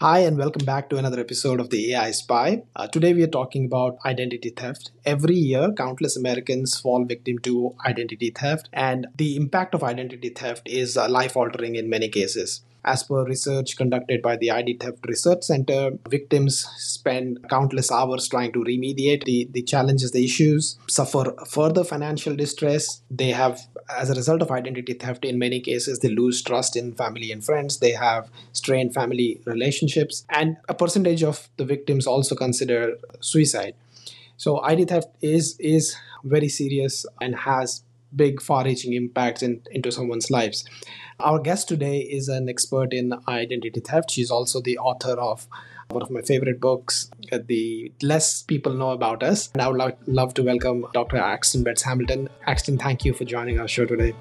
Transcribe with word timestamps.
Hi, 0.00 0.18
and 0.20 0.36
welcome 0.36 0.64
back 0.66 0.90
to 0.90 0.98
another 0.98 1.20
episode 1.20 1.58
of 1.58 1.70
the 1.70 1.92
AI 1.94 2.10
Spy. 2.10 2.62
Uh, 2.74 2.86
today, 2.86 3.14
we 3.14 3.22
are 3.22 3.26
talking 3.26 3.64
about 3.64 3.96
identity 4.04 4.50
theft. 4.50 4.90
Every 5.06 5.34
year, 5.36 5.72
countless 5.72 6.18
Americans 6.18 6.78
fall 6.78 7.04
victim 7.06 7.38
to 7.40 7.74
identity 7.86 8.30
theft, 8.30 8.68
and 8.74 9.06
the 9.16 9.36
impact 9.36 9.74
of 9.74 9.82
identity 9.82 10.28
theft 10.28 10.68
is 10.68 10.98
uh, 10.98 11.08
life 11.08 11.34
altering 11.34 11.76
in 11.76 11.88
many 11.88 12.10
cases. 12.10 12.60
As 12.86 13.02
per 13.02 13.24
research 13.24 13.76
conducted 13.76 14.22
by 14.22 14.36
the 14.36 14.52
ID 14.52 14.76
Theft 14.78 15.04
Resource 15.08 15.48
Center, 15.48 15.90
victims 16.08 16.64
spend 16.76 17.48
countless 17.50 17.90
hours 17.90 18.28
trying 18.28 18.52
to 18.52 18.60
remediate 18.60 19.24
the, 19.24 19.48
the 19.50 19.62
challenges, 19.62 20.12
the 20.12 20.24
issues, 20.24 20.78
suffer 20.88 21.34
further 21.48 21.82
financial 21.82 22.36
distress. 22.36 23.02
They 23.10 23.30
have, 23.30 23.60
as 23.90 24.08
a 24.08 24.14
result 24.14 24.40
of 24.40 24.52
identity 24.52 24.94
theft, 24.94 25.24
in 25.24 25.36
many 25.36 25.58
cases, 25.60 25.98
they 25.98 26.10
lose 26.10 26.40
trust 26.42 26.76
in 26.76 26.94
family 26.94 27.32
and 27.32 27.44
friends. 27.44 27.78
They 27.80 27.90
have 27.90 28.30
strained 28.52 28.94
family 28.94 29.40
relationships. 29.46 30.24
And 30.30 30.56
a 30.68 30.74
percentage 30.74 31.24
of 31.24 31.48
the 31.56 31.64
victims 31.64 32.06
also 32.06 32.36
consider 32.36 32.98
suicide. 33.18 33.74
So 34.36 34.60
ID 34.60 34.84
theft 34.84 35.08
is 35.22 35.56
is 35.58 35.96
very 36.22 36.48
serious 36.48 37.06
and 37.20 37.34
has 37.34 37.82
big 38.14 38.40
far-reaching 38.40 38.92
impacts 38.92 39.42
in, 39.42 39.62
into 39.70 39.90
someone's 39.90 40.30
lives. 40.30 40.64
Our 41.18 41.38
guest 41.38 41.68
today 41.68 41.98
is 41.98 42.28
an 42.28 42.48
expert 42.48 42.92
in 42.92 43.14
identity 43.26 43.80
theft. 43.80 44.10
She's 44.10 44.30
also 44.30 44.60
the 44.60 44.78
author 44.78 45.12
of 45.12 45.48
one 45.90 46.02
of 46.02 46.10
my 46.10 46.20
favorite 46.20 46.60
books, 46.60 47.10
uh, 47.32 47.38
The 47.46 47.92
Less 48.02 48.42
People 48.42 48.74
Know 48.74 48.90
About 48.90 49.22
Us. 49.22 49.50
And 49.52 49.62
I 49.62 49.68
would 49.68 49.76
love, 49.76 49.92
love 50.06 50.34
to 50.34 50.42
welcome 50.42 50.86
Dr. 50.92 51.16
Axton 51.16 51.62
Betz-Hamilton. 51.62 52.28
Axton, 52.46 52.78
thank 52.78 53.04
you 53.04 53.14
for 53.14 53.24
joining 53.24 53.60
our 53.60 53.68
show 53.68 53.86
today. 53.86 54.14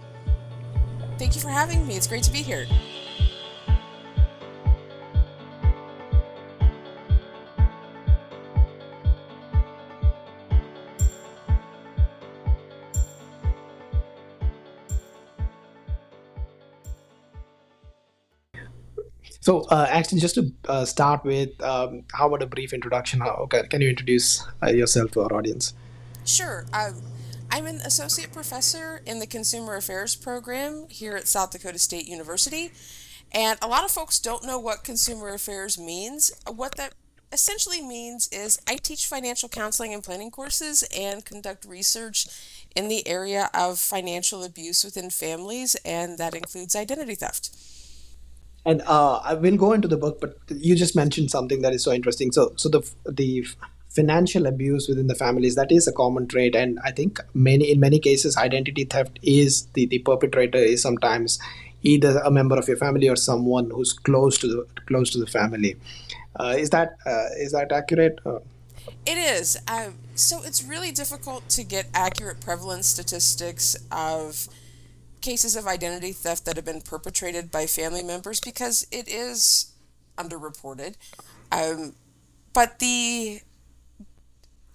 Thank 1.18 1.36
you 1.36 1.42
for 1.42 1.50
having 1.50 1.88
me. 1.88 1.96
It's 1.96 2.08
great 2.08 2.24
to 2.24 2.32
be 2.32 2.42
here. 2.42 2.68
So, 19.46 19.62
uh, 19.70 19.86
actually, 19.88 20.22
just 20.22 20.34
to 20.36 20.52
uh, 20.68 20.86
start 20.86 21.24
with, 21.24 21.62
um, 21.62 22.06
how 22.12 22.26
about 22.26 22.42
a 22.42 22.48
brief 22.48 22.74
introduction? 22.74 23.20
How 23.20 23.46
can, 23.48 23.68
can 23.68 23.80
you 23.80 23.90
introduce 23.90 24.44
uh, 24.64 24.72
yourself 24.72 25.12
to 25.12 25.22
our 25.22 25.32
audience? 25.34 25.76
Sure. 26.26 26.66
Um, 26.74 27.04
I'm 27.52 27.68
an 27.68 27.76
associate 27.76 28.34
professor 28.34 29.04
in 29.06 29.20
the 29.20 29.28
Consumer 29.28 29.76
Affairs 29.76 30.16
program 30.16 30.88
here 30.90 31.16
at 31.16 31.28
South 31.28 31.52
Dakota 31.52 31.78
State 31.78 32.08
University. 32.08 32.72
And 33.32 33.60
a 33.62 33.68
lot 33.68 33.84
of 33.84 33.92
folks 33.92 34.18
don't 34.18 34.44
know 34.44 34.58
what 34.58 34.84
consumer 34.84 35.32
affairs 35.32 35.78
means. 35.78 36.32
What 36.48 36.76
that 36.78 36.96
essentially 37.32 37.84
means 37.84 38.28
is 38.30 38.60
I 38.68 38.78
teach 38.78 39.06
financial 39.06 39.48
counseling 39.48 39.94
and 39.94 40.04
planning 40.04 40.32
courses 40.32 40.84
and 40.98 41.24
conduct 41.24 41.66
research 41.66 42.26
in 42.76 42.88
the 42.88 43.08
area 43.08 43.52
of 43.54 43.78
financial 43.78 44.44
abuse 44.44 44.84
within 44.84 45.12
families, 45.12 45.76
and 45.86 46.18
that 46.18 46.34
includes 46.34 46.76
identity 46.76 47.14
theft 47.14 47.56
and 48.66 48.82
uh, 48.86 49.18
I 49.24 49.36
will 49.36 49.58
go 49.58 49.74
into 49.74 49.88
the 49.88 49.98
book, 49.98 50.20
but 50.20 50.38
you 50.50 50.76
just 50.76 50.96
mentioned 50.96 51.30
something 51.30 51.62
that 51.62 51.74
is 51.74 51.84
so 51.84 51.92
interesting. 51.92 52.32
So, 52.32 52.54
so 52.56 52.70
the 52.70 52.82
the 53.06 53.46
financial 53.90 54.46
abuse 54.46 54.90
within 54.90 55.08
the 55.08 55.16
families 55.16 55.56
that 55.56 55.72
is 55.72 55.88
a 55.88 55.92
common 55.94 56.28
trait, 56.28 56.56
and 56.56 56.80
I 56.84 56.92
think 56.92 57.20
many 57.34 57.72
in 57.72 57.80
many 57.80 58.00
cases, 58.00 58.36
identity 58.38 58.86
theft 58.86 59.20
is 59.22 59.68
the 59.74 59.86
the 59.86 60.00
perpetrator 60.00 60.58
is 60.58 60.82
sometimes 60.82 61.40
either 61.84 62.18
a 62.26 62.32
member 62.32 62.58
of 62.58 62.68
your 62.68 62.78
family 62.78 63.08
or 63.08 63.16
someone 63.16 63.70
who's 63.70 63.94
close 63.94 64.38
to 64.40 64.48
the 64.48 64.66
close 64.88 65.12
to 65.12 65.20
the 65.20 65.28
family. 65.28 65.76
Uh, 66.40 66.56
is 66.58 66.72
that 66.72 66.98
uh, 67.06 67.28
is 67.38 67.52
that 67.52 67.72
accurate? 67.72 68.20
Uh, 68.26 68.40
it 69.06 69.18
is. 69.18 69.58
Uh, 69.68 69.90
so 70.16 70.42
it's 70.44 70.64
really 70.64 70.92
difficult 70.92 71.48
to 71.50 71.64
get 71.64 71.88
accurate 71.94 72.42
prevalence 72.42 72.88
statistics 72.88 73.76
of 73.92 74.48
cases 75.26 75.56
of 75.56 75.66
identity 75.66 76.12
theft 76.12 76.46
that 76.46 76.56
have 76.56 76.66
been 76.66 76.82
perpetrated 76.82 77.50
by 77.50 77.66
family 77.66 78.04
members 78.04 78.40
because 78.40 78.86
it 78.92 79.08
is 79.08 79.74
underreported. 80.20 80.94
Um, 81.52 81.96
but 82.54 82.78
the 82.78 83.42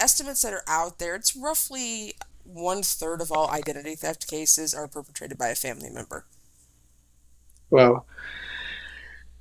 estimates 0.00 0.43
that 0.43 0.53
are 0.53 0.65
out 0.66 0.99
there, 0.99 1.15
it's 1.15 1.37
roughly 1.37 2.15
one 2.43 2.83
third 2.83 3.21
of 3.21 3.31
all 3.31 3.49
identity 3.50 3.94
theft 3.94 4.27
cases 4.27 4.75
are 4.75 4.88
perpetrated 4.88 5.38
by 5.38 5.49
a 5.49 5.55
family 5.55 5.88
member. 5.88 6.25
Wow. 7.71 8.05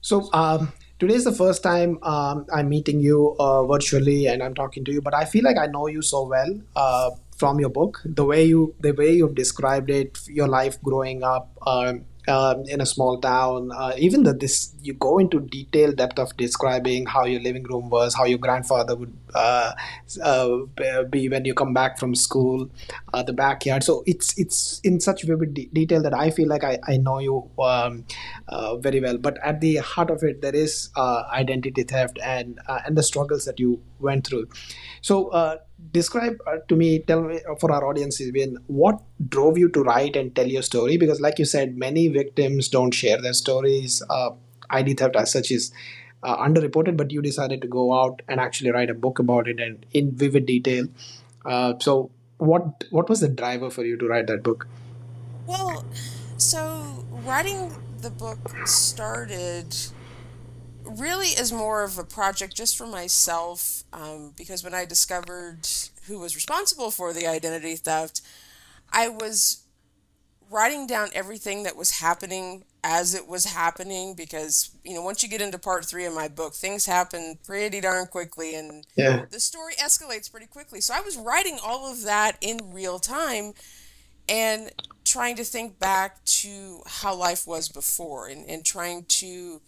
So, 0.02 0.30
um, 0.31 0.72
today 1.00 1.16
is 1.16 1.24
the 1.24 1.34
first 1.34 1.64
time 1.64 1.97
um, 2.03 2.46
I'm 2.53 2.70
meeting 2.70 3.00
you 3.00 3.36
uh, 3.40 3.66
virtually 3.66 4.28
and 4.28 4.44
I'm 4.44 4.53
talking 4.53 4.86
to 4.86 4.91
you, 4.91 5.02
but 5.02 5.16
I 5.16 5.26
feel 5.26 5.44
like 5.44 5.58
I 5.58 5.66
know 5.66 5.88
you 5.88 6.03
so 6.03 6.28
well. 6.28 6.53
Uh, 6.76 7.09
from 7.40 7.60
your 7.60 7.70
book 7.70 8.02
the 8.06 8.26
way 8.26 8.44
you 8.44 8.76
the 8.80 8.92
way 8.92 9.12
you've 9.14 9.36
described 9.36 9.90
it 9.90 10.20
your 10.28 10.48
life 10.48 10.82
growing 10.82 11.24
up 11.24 11.50
um, 11.66 12.06
uh, 12.28 12.56
in 12.68 12.80
a 12.80 12.86
small 12.86 13.20
town 13.20 13.72
uh, 13.76 13.94
even 13.98 14.24
that 14.24 14.40
this 14.40 14.76
you 14.82 14.94
go 14.94 15.18
into 15.18 15.40
detailed 15.40 15.96
depth 15.96 16.20
of 16.20 16.36
describing 16.38 17.06
how 17.06 17.26
your 17.26 17.42
living 17.42 17.64
room 17.64 17.90
was 17.90 18.14
how 18.14 18.26
your 18.26 18.38
grandfather 18.38 18.96
would 18.96 19.16
uh, 19.34 19.72
uh 20.22 20.58
be 21.10 21.28
when 21.30 21.46
you 21.46 21.54
come 21.54 21.74
back 21.74 21.98
from 21.98 22.14
school 22.14 22.70
uh, 23.14 23.24
the 23.24 23.34
backyard. 23.34 23.84
So 23.84 24.04
it's 24.06 24.38
it's 24.38 24.80
in 24.84 25.00
such 25.00 25.24
vivid 25.24 25.54
de- 25.54 25.70
detail 25.74 26.02
that 26.04 26.14
i 26.14 26.30
feel 26.30 26.48
like 26.48 26.64
i, 26.64 26.78
I 26.88 26.98
know 26.98 27.20
you 27.20 27.50
um, 27.60 28.06
uh, 28.48 28.78
very 28.78 29.00
well. 29.00 29.18
But 29.18 29.38
at 29.44 29.62
the 29.62 29.78
heart 29.78 30.10
of 30.10 30.24
it 30.24 30.42
there 30.42 30.56
is 30.56 30.90
identity 30.98 31.84
theft 31.84 32.20
and 32.24 32.60
and 32.68 32.98
the 32.98 33.04
struggles 33.04 33.46
that 33.46 33.60
you 33.60 33.82
went 34.00 34.28
through. 34.28 34.48
So 35.02 35.60
describe 35.91 36.38
uh, 36.47 36.57
to 36.67 36.75
me 36.75 37.00
tell 37.00 37.22
me 37.22 37.40
uh, 37.50 37.56
for 37.56 37.72
our 37.72 37.85
audience 37.85 38.19
Vivian, 38.19 38.57
what 38.67 39.00
drove 39.28 39.57
you 39.57 39.69
to 39.69 39.84
write 39.84 40.16
and 40.16 40.35
tell 40.35 40.47
your 40.47 40.62
story? 40.62 40.97
Because 40.97 41.19
like 41.19 41.40
you 41.40 41.45
said 41.45 41.78
many 41.78 42.07
victims 42.07 42.67
don't 42.67 42.91
share 42.91 43.22
their 43.22 43.34
stories 43.34 44.03
uh, 44.09 44.31
id 44.69 44.94
theft 44.95 45.16
as 45.16 45.31
such 45.31 45.51
is 45.51 45.72
uh, 46.22 46.38
underreported 46.38 46.97
but 46.97 47.12
you 47.12 47.22
decided 47.22 47.62
to 47.62 47.67
go 47.67 47.94
out 47.94 48.22
and 48.28 48.40
actually 48.40 48.72
write 48.72 48.90
a 48.90 48.94
book 48.94 49.19
about 49.19 49.47
it 49.47 49.59
and 49.59 49.85
in 49.94 50.12
vivid 50.12 50.45
detail. 50.45 50.88
Uh, 51.45 51.73
so 51.79 52.11
what 52.38 52.84
what 52.90 53.09
was 53.09 53.19
the 53.19 53.29
driver 53.29 53.69
for 53.69 53.84
you 53.84 53.97
to 53.97 54.07
write 54.07 54.28
that 54.28 54.44
book? 54.44 54.67
Well 55.47 55.85
so 56.38 57.06
writing 57.25 57.75
the 58.01 58.11
book 58.11 58.40
started 58.66 59.75
really 60.98 61.28
is 61.28 61.52
more 61.52 61.84
of 61.84 61.98
a 61.98 62.04
project 62.04 62.56
just 62.56 62.78
for 62.78 62.88
myself 62.88 63.84
um, 63.94 64.34
because 64.38 64.64
when 64.64 64.74
I 64.74 64.86
discovered 64.86 65.68
who 66.08 66.20
was 66.20 66.36
responsible 66.36 66.92
for 66.92 67.14
the 67.14 67.28
identity 67.28 67.76
theft, 67.76 68.22
I 68.92 69.10
was 69.10 69.64
writing 70.50 70.88
down 70.88 71.10
everything 71.14 71.64
that 71.64 71.76
was 71.76 72.00
happening 72.00 72.64
as 72.84 73.14
it 73.14 73.28
was 73.28 73.46
happening 73.46 74.14
because 74.16 74.72
you 74.84 74.94
know 74.96 75.02
once 75.02 75.22
you 75.22 75.30
get 75.30 75.42
into 75.42 75.60
part 75.60 75.86
three 75.86 76.06
of 76.06 76.14
my 76.14 76.28
book 76.28 76.54
things 76.54 76.86
happen 76.86 77.38
pretty 77.46 77.82
darn 77.82 78.08
quickly 78.08 78.56
and 78.56 78.86
yeah. 78.96 79.26
the 79.32 79.40
story 79.40 79.74
escalates 79.76 80.32
pretty 80.32 80.46
quickly 80.46 80.80
so 80.80 80.94
i 80.96 81.02
was 81.02 81.18
writing 81.18 81.60
all 81.64 81.92
of 81.92 82.04
that 82.04 82.38
in 82.40 82.58
real 82.72 82.98
time 82.98 83.54
and 84.30 84.72
trying 85.04 85.36
to 85.36 85.44
think 85.44 85.78
back 85.78 86.24
to 86.24 86.82
how 86.86 87.14
life 87.14 87.46
was 87.46 87.68
before 87.68 88.28
and, 88.28 88.50
and 88.50 88.64
trying 88.64 89.04
to 89.06 89.60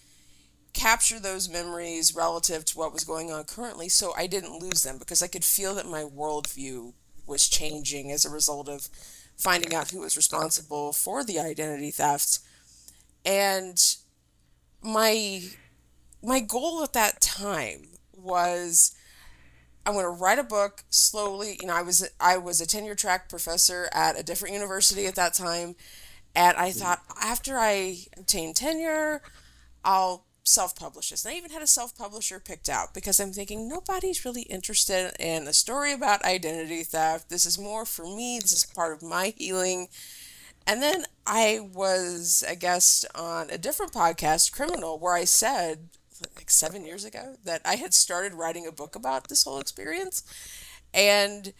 capture 0.73 1.19
those 1.19 1.49
memories 1.49 2.15
relative 2.15 2.65
to 2.65 2.77
what 2.77 2.93
was 2.93 3.03
going 3.03 3.31
on 3.31 3.43
currently 3.43 3.89
so 3.89 4.13
I 4.15 4.27
didn't 4.27 4.61
lose 4.61 4.83
them 4.83 4.97
because 4.97 5.21
I 5.21 5.27
could 5.27 5.43
feel 5.43 5.75
that 5.75 5.85
my 5.85 6.03
worldview 6.03 6.93
was 7.27 7.49
changing 7.49 8.11
as 8.11 8.25
a 8.25 8.29
result 8.29 8.69
of 8.69 8.89
finding 9.37 9.73
out 9.73 9.91
who 9.91 10.01
was 10.01 10.15
responsible 10.15 10.93
for 10.93 11.23
the 11.23 11.39
identity 11.39 11.91
theft. 11.91 12.39
And 13.25 13.77
my 14.81 15.43
my 16.23 16.39
goal 16.39 16.83
at 16.83 16.93
that 16.93 17.21
time 17.21 17.89
was 18.13 18.95
I 19.85 19.91
want 19.91 20.05
to 20.05 20.09
write 20.09 20.39
a 20.39 20.43
book 20.43 20.83
slowly. 20.89 21.57
You 21.59 21.67
know, 21.67 21.75
I 21.75 21.81
was 21.81 22.07
I 22.19 22.37
was 22.37 22.61
a 22.61 22.67
tenure 22.67 22.95
track 22.95 23.29
professor 23.29 23.89
at 23.91 24.19
a 24.19 24.23
different 24.23 24.53
university 24.53 25.07
at 25.07 25.15
that 25.15 25.33
time, 25.33 25.75
and 26.35 26.57
I 26.57 26.69
mm-hmm. 26.69 26.79
thought 26.79 27.01
after 27.19 27.57
I 27.57 27.97
obtain 28.17 28.53
tenure, 28.53 29.21
I'll 29.83 30.25
self 30.43 30.75
publish 30.75 31.09
this. 31.09 31.25
And 31.25 31.33
I 31.33 31.37
even 31.37 31.51
had 31.51 31.61
a 31.61 31.67
self 31.67 31.97
publisher 31.97 32.39
picked 32.39 32.69
out 32.69 32.93
because 32.93 33.19
I'm 33.19 33.31
thinking 33.31 33.67
nobody's 33.67 34.25
really 34.25 34.43
interested 34.43 35.13
in 35.19 35.47
a 35.47 35.53
story 35.53 35.93
about 35.93 36.23
identity 36.23 36.83
theft. 36.83 37.29
This 37.29 37.45
is 37.45 37.59
more 37.59 37.85
for 37.85 38.03
me, 38.03 38.39
this 38.39 38.53
is 38.53 38.65
part 38.65 38.93
of 38.93 39.03
my 39.03 39.33
healing. 39.37 39.87
And 40.67 40.81
then 40.81 41.05
I 41.25 41.69
was 41.73 42.43
a 42.47 42.55
guest 42.55 43.05
on 43.15 43.49
a 43.49 43.57
different 43.57 43.93
podcast, 43.93 44.51
Criminal, 44.51 44.99
where 44.99 45.15
I 45.15 45.25
said, 45.25 45.89
like 46.35 46.51
seven 46.51 46.85
years 46.85 47.03
ago, 47.03 47.35
that 47.43 47.61
I 47.65 47.75
had 47.75 47.93
started 47.93 48.33
writing 48.33 48.67
a 48.67 48.71
book 48.71 48.95
about 48.95 49.27
this 49.27 49.43
whole 49.43 49.59
experience. 49.59 50.23
And 50.93 51.53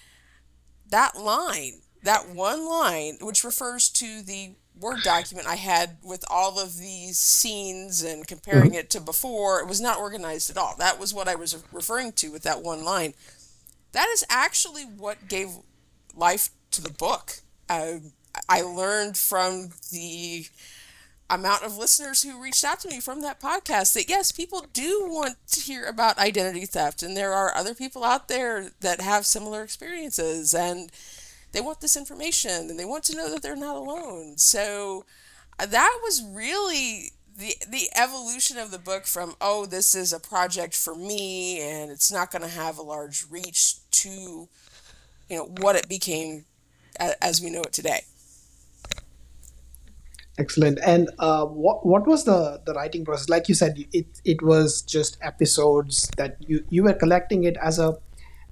that 0.90 1.18
line, 1.18 1.82
that 2.04 2.30
one 2.30 2.68
line, 2.68 3.18
which 3.22 3.44
refers 3.44 3.90
to 3.90 4.22
the 4.22 4.56
Word 4.80 5.02
document 5.04 5.48
I 5.48 5.56
had 5.56 5.98
with 6.04 6.24
all 6.30 6.60
of 6.60 6.78
these 6.78 7.20
scenes 7.20 8.04
and 8.04 8.28
comparing 8.28 8.72
mm-hmm. 8.72 8.80
it 8.80 8.90
to 8.92 9.02
before. 9.02 9.60
It 9.60 9.68
was 9.68 9.82
not 9.82 10.00
organized 10.00 10.50
at 10.50 10.58
all. 10.58 10.76
That 10.78 11.00
was 11.00 11.14
what 11.14 11.28
I 11.28 11.36
was 11.36 11.64
referring 11.72 12.14
to 12.14 12.32
with 12.32 12.44
that 12.44 12.64
one 12.64 12.84
line. 12.84 13.14
That 13.92 14.08
is 14.10 14.26
actually 14.30 14.84
what 14.84 15.28
gave 15.28 15.50
life 16.16 16.50
to 16.72 16.82
the 16.82 16.90
book. 16.90 17.42
Uh, 17.70 17.96
I 18.48 18.62
learned 18.62 19.18
from 19.18 19.72
the 19.92 20.46
amount 21.30 21.64
of 21.64 21.78
listeners 21.78 22.24
who 22.24 22.42
reached 22.42 22.66
out 22.66 22.80
to 22.82 22.90
me 22.90 23.00
from 23.00 23.22
that 23.22 23.40
podcast 23.40 23.94
that 23.94 24.10
yes, 24.10 24.32
people 24.32 24.66
do 24.74 25.06
want 25.08 25.36
to 25.48 25.62
hear 25.62 25.86
about 25.86 26.18
identity 26.18 26.66
theft, 26.66 27.02
and 27.02 27.16
there 27.16 27.34
are 27.34 27.56
other 27.56 27.74
people 27.74 28.04
out 28.04 28.28
there 28.28 28.72
that 28.82 29.02
have 29.02 29.26
similar 29.26 29.64
experiences, 29.64 30.54
and 30.54 30.92
they 31.52 31.62
want 31.62 31.82
this 31.82 31.98
information, 31.98 32.70
and 32.70 32.80
they 32.80 32.86
want 32.86 33.04
to 33.06 33.16
know 33.16 33.30
that 33.30 33.42
they're 33.42 33.56
not 33.56 33.76
alone. 33.76 34.38
So 34.38 35.06
uh, 35.60 35.66
that 35.66 36.00
was 36.04 36.24
really 36.24 37.12
the 37.38 37.56
the 37.68 37.90
evolution 37.96 38.58
of 38.58 38.72
the 38.72 38.80
book 38.80 39.06
from 39.06 39.36
oh 39.40 39.66
this 39.66 39.96
is 39.96 40.12
a 40.12 40.20
project 40.20 40.76
for 40.76 40.94
me 40.94 41.62
and 41.62 41.90
it's 41.90 42.12
not 42.12 42.30
going 42.30 42.42
to 42.42 42.48
have 42.50 42.78
a 42.78 42.82
large 42.82 43.26
reach 43.30 43.76
to 43.90 44.50
you 45.30 45.38
know 45.38 45.46
what 45.62 45.78
it 45.78 45.88
became 45.88 46.44
as 47.00 47.42
we 47.42 47.50
know 47.50 47.62
it 47.62 47.72
today 47.72 48.02
Excellent. 50.38 50.80
And 50.84 51.10
uh, 51.20 51.46
what 51.46 51.86
what 51.86 52.08
was 52.08 52.24
the 52.24 52.62
the 52.66 52.74
writing 52.74 53.04
process? 53.04 53.30
Like 53.30 53.50
you 53.50 53.54
said, 53.54 53.86
it 53.92 54.08
it 54.24 54.42
was 54.42 54.82
just 54.82 55.18
episodes 55.22 56.10
that 56.18 56.38
you 56.40 56.64
you 56.70 56.84
were 56.84 56.94
collecting 56.94 57.44
it 57.44 57.58
as 57.62 57.78
a 57.80 57.98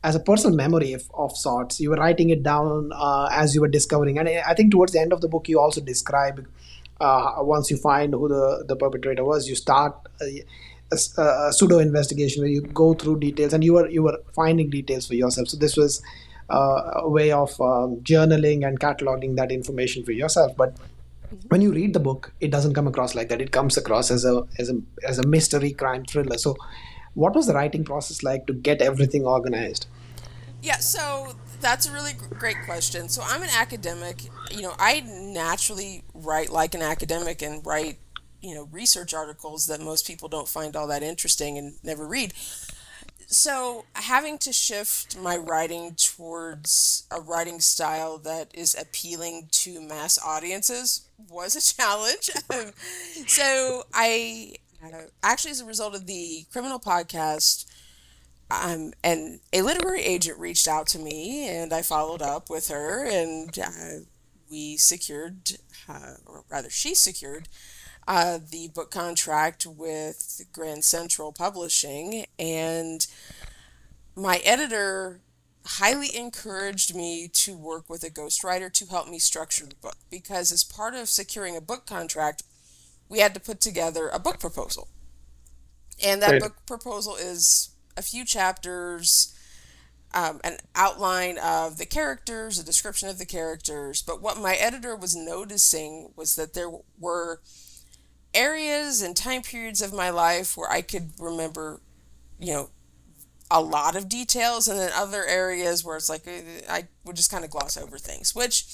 as 0.03 0.15
a 0.15 0.19
personal 0.19 0.55
memory 0.55 0.93
of, 0.93 1.09
of 1.13 1.35
sorts. 1.35 1.79
You 1.79 1.89
were 1.89 1.97
writing 1.97 2.29
it 2.29 2.43
down 2.43 2.91
uh, 2.93 3.29
as 3.31 3.53
you 3.53 3.61
were 3.61 3.67
discovering, 3.67 4.17
and 4.17 4.29
I 4.29 4.53
think 4.53 4.71
towards 4.71 4.93
the 4.93 4.99
end 4.99 5.13
of 5.13 5.21
the 5.21 5.27
book, 5.27 5.49
you 5.49 5.59
also 5.59 5.81
describe 5.81 6.47
uh, 6.99 7.35
once 7.39 7.69
you 7.71 7.77
find 7.77 8.13
who 8.13 8.27
the 8.27 8.65
the 8.67 8.75
perpetrator 8.75 9.23
was, 9.23 9.47
you 9.47 9.55
start. 9.55 9.95
A, 10.21 10.43
a, 10.91 11.21
a 11.21 11.53
pseudo 11.53 11.77
investigation 11.77 12.41
where 12.41 12.49
you 12.49 12.61
go 12.61 12.95
through 12.95 13.19
details 13.19 13.53
and 13.53 13.63
you 13.63 13.73
were 13.73 13.87
you 13.89 14.01
were 14.01 14.17
finding 14.33 14.71
details 14.71 15.07
for 15.07 15.13
yourself 15.13 15.47
so 15.47 15.55
this 15.55 15.77
was 15.77 16.01
uh, 16.49 16.81
a 16.95 17.07
way 17.07 17.31
of 17.31 17.49
um, 17.61 17.97
journaling 17.97 18.67
and 18.67 18.79
cataloging 18.79 19.35
that 19.35 19.51
information 19.51 20.03
for 20.03 20.13
yourself 20.13 20.51
but 20.57 20.75
when 21.49 21.61
you 21.61 21.71
read 21.71 21.93
the 21.93 21.99
book 21.99 22.33
it 22.39 22.49
doesn't 22.49 22.73
come 22.73 22.87
across 22.87 23.13
like 23.13 23.29
that 23.29 23.39
it 23.39 23.51
comes 23.51 23.77
across 23.77 24.09
as 24.09 24.25
a 24.25 24.43
as 24.57 24.69
a 24.69 24.81
as 25.07 25.19
a 25.19 25.27
mystery 25.27 25.71
crime 25.71 26.03
thriller 26.05 26.37
so 26.37 26.57
what 27.13 27.35
was 27.35 27.47
the 27.47 27.53
writing 27.53 27.83
process 27.83 28.23
like 28.23 28.45
to 28.47 28.53
get 28.53 28.81
everything 28.81 29.25
organized? 29.25 29.87
Yeah 30.61 30.77
so 30.77 31.33
that's 31.61 31.87
a 31.87 31.91
really 31.91 32.13
great 32.13 32.57
question. 32.65 33.09
So 33.09 33.21
i'm 33.25 33.43
an 33.43 33.49
academic. 33.55 34.23
You 34.51 34.63
know 34.63 34.73
i 34.79 35.01
naturally 35.01 36.03
write 36.13 36.49
like 36.49 36.75
an 36.75 36.81
academic 36.81 37.41
and 37.41 37.65
write 37.65 37.97
you 38.41 38.55
know 38.55 38.67
research 38.71 39.13
articles 39.13 39.67
that 39.67 39.81
most 39.81 40.07
people 40.07 40.29
don't 40.29 40.47
find 40.47 40.75
all 40.75 40.87
that 40.87 41.03
interesting 41.03 41.57
and 41.57 41.75
never 41.83 42.07
read. 42.07 42.33
So 43.31 43.85
having 43.93 44.39
to 44.39 44.51
shift 44.51 45.15
my 45.15 45.37
writing 45.37 45.93
towards 45.93 47.05
a 47.11 47.21
writing 47.21 47.59
style 47.59 48.17
that 48.19 48.49
is 48.55 48.75
appealing 48.79 49.49
to 49.51 49.79
mass 49.79 50.17
audiences 50.23 51.07
was 51.29 51.55
a 51.55 51.61
challenge. 51.75 52.31
so 53.27 53.83
I 53.93 54.55
actually, 55.23 55.51
as 55.51 55.61
a 55.61 55.65
result 55.65 55.95
of 55.95 56.05
the 56.05 56.45
criminal 56.51 56.79
podcast, 56.79 57.65
um, 58.51 58.93
and 59.03 59.39
a 59.53 59.61
literary 59.61 60.01
agent 60.01 60.39
reached 60.39 60.67
out 60.67 60.87
to 60.87 60.99
me, 60.99 61.47
and 61.47 61.73
I 61.73 61.81
followed 61.81 62.21
up 62.21 62.49
with 62.49 62.69
her, 62.69 63.05
and 63.05 63.57
uh, 63.59 64.05
we 64.49 64.77
secured, 64.77 65.51
uh, 65.87 66.15
or 66.25 66.43
rather, 66.49 66.69
she 66.69 66.95
secured 66.95 67.47
uh, 68.07 68.39
the 68.49 68.69
book 68.69 68.89
contract 68.91 69.65
with 69.65 70.41
Grand 70.51 70.83
Central 70.83 71.31
Publishing, 71.31 72.25
and 72.39 73.05
my 74.15 74.37
editor 74.43 75.21
highly 75.65 76.15
encouraged 76.15 76.95
me 76.95 77.27
to 77.27 77.55
work 77.55 77.89
with 77.89 78.03
a 78.03 78.09
ghostwriter 78.09 78.71
to 78.73 78.85
help 78.87 79.07
me 79.07 79.19
structure 79.19 79.65
the 79.65 79.75
book 79.75 79.97
because 80.09 80.51
as 80.51 80.63
part 80.63 80.95
of 80.95 81.07
securing 81.09 81.55
a 81.55 81.61
book 81.61 81.85
contract 81.85 82.43
we 83.09 83.19
had 83.19 83.33
to 83.33 83.39
put 83.39 83.59
together 83.59 84.09
a 84.09 84.19
book 84.19 84.39
proposal. 84.39 84.87
And 86.03 86.21
that 86.21 86.39
book 86.39 86.65
proposal 86.65 87.15
is 87.15 87.71
a 87.97 88.01
few 88.01 88.23
chapters 88.23 89.35
um, 90.13 90.39
an 90.43 90.57
outline 90.75 91.37
of 91.37 91.77
the 91.77 91.85
characters 91.85 92.57
a 92.57 92.65
description 92.65 93.09
of 93.09 93.19
the 93.19 93.25
characters. 93.25 94.01
But 94.01 94.21
what 94.21 94.37
my 94.37 94.55
editor 94.55 94.95
was 94.95 95.15
noticing 95.15 96.11
was 96.15 96.35
that 96.35 96.53
there 96.53 96.71
were 96.99 97.41
areas 98.33 99.01
and 99.01 99.15
time 99.15 99.41
periods 99.41 99.81
of 99.81 99.93
my 99.93 100.09
life 100.09 100.57
where 100.57 100.69
I 100.71 100.81
could 100.81 101.11
remember, 101.19 101.81
you 102.39 102.53
know, 102.53 102.69
a 103.51 103.61
lot 103.61 103.95
of 103.95 104.07
details, 104.09 104.67
and 104.67 104.79
then 104.79 104.91
other 104.93 105.25
areas 105.25 105.83
where 105.83 105.97
it's 105.97 106.09
like 106.09 106.27
uh, 106.27 106.71
I 106.71 106.87
would 107.03 107.15
just 107.15 107.31
kind 107.31 107.43
of 107.43 107.49
gloss 107.49 107.77
over 107.77 107.97
things, 107.97 108.35
which 108.35 108.65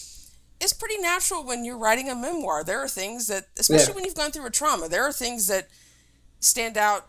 is 0.60 0.74
pretty 0.74 0.98
natural 0.98 1.44
when 1.44 1.66
you're 1.66 1.78
writing 1.78 2.10
a 2.10 2.16
memoir. 2.16 2.64
There 2.64 2.80
are 2.80 2.88
things 2.88 3.28
that, 3.28 3.48
especially 3.58 3.88
yeah. 3.88 3.96
when 3.96 4.06
you've 4.06 4.16
gone 4.16 4.32
through 4.32 4.46
a 4.46 4.52
trauma, 4.52 4.88
there 4.88 5.04
are 5.04 5.12
things 5.12 5.48
that 5.48 5.68
stand 6.40 6.78
out, 6.78 7.08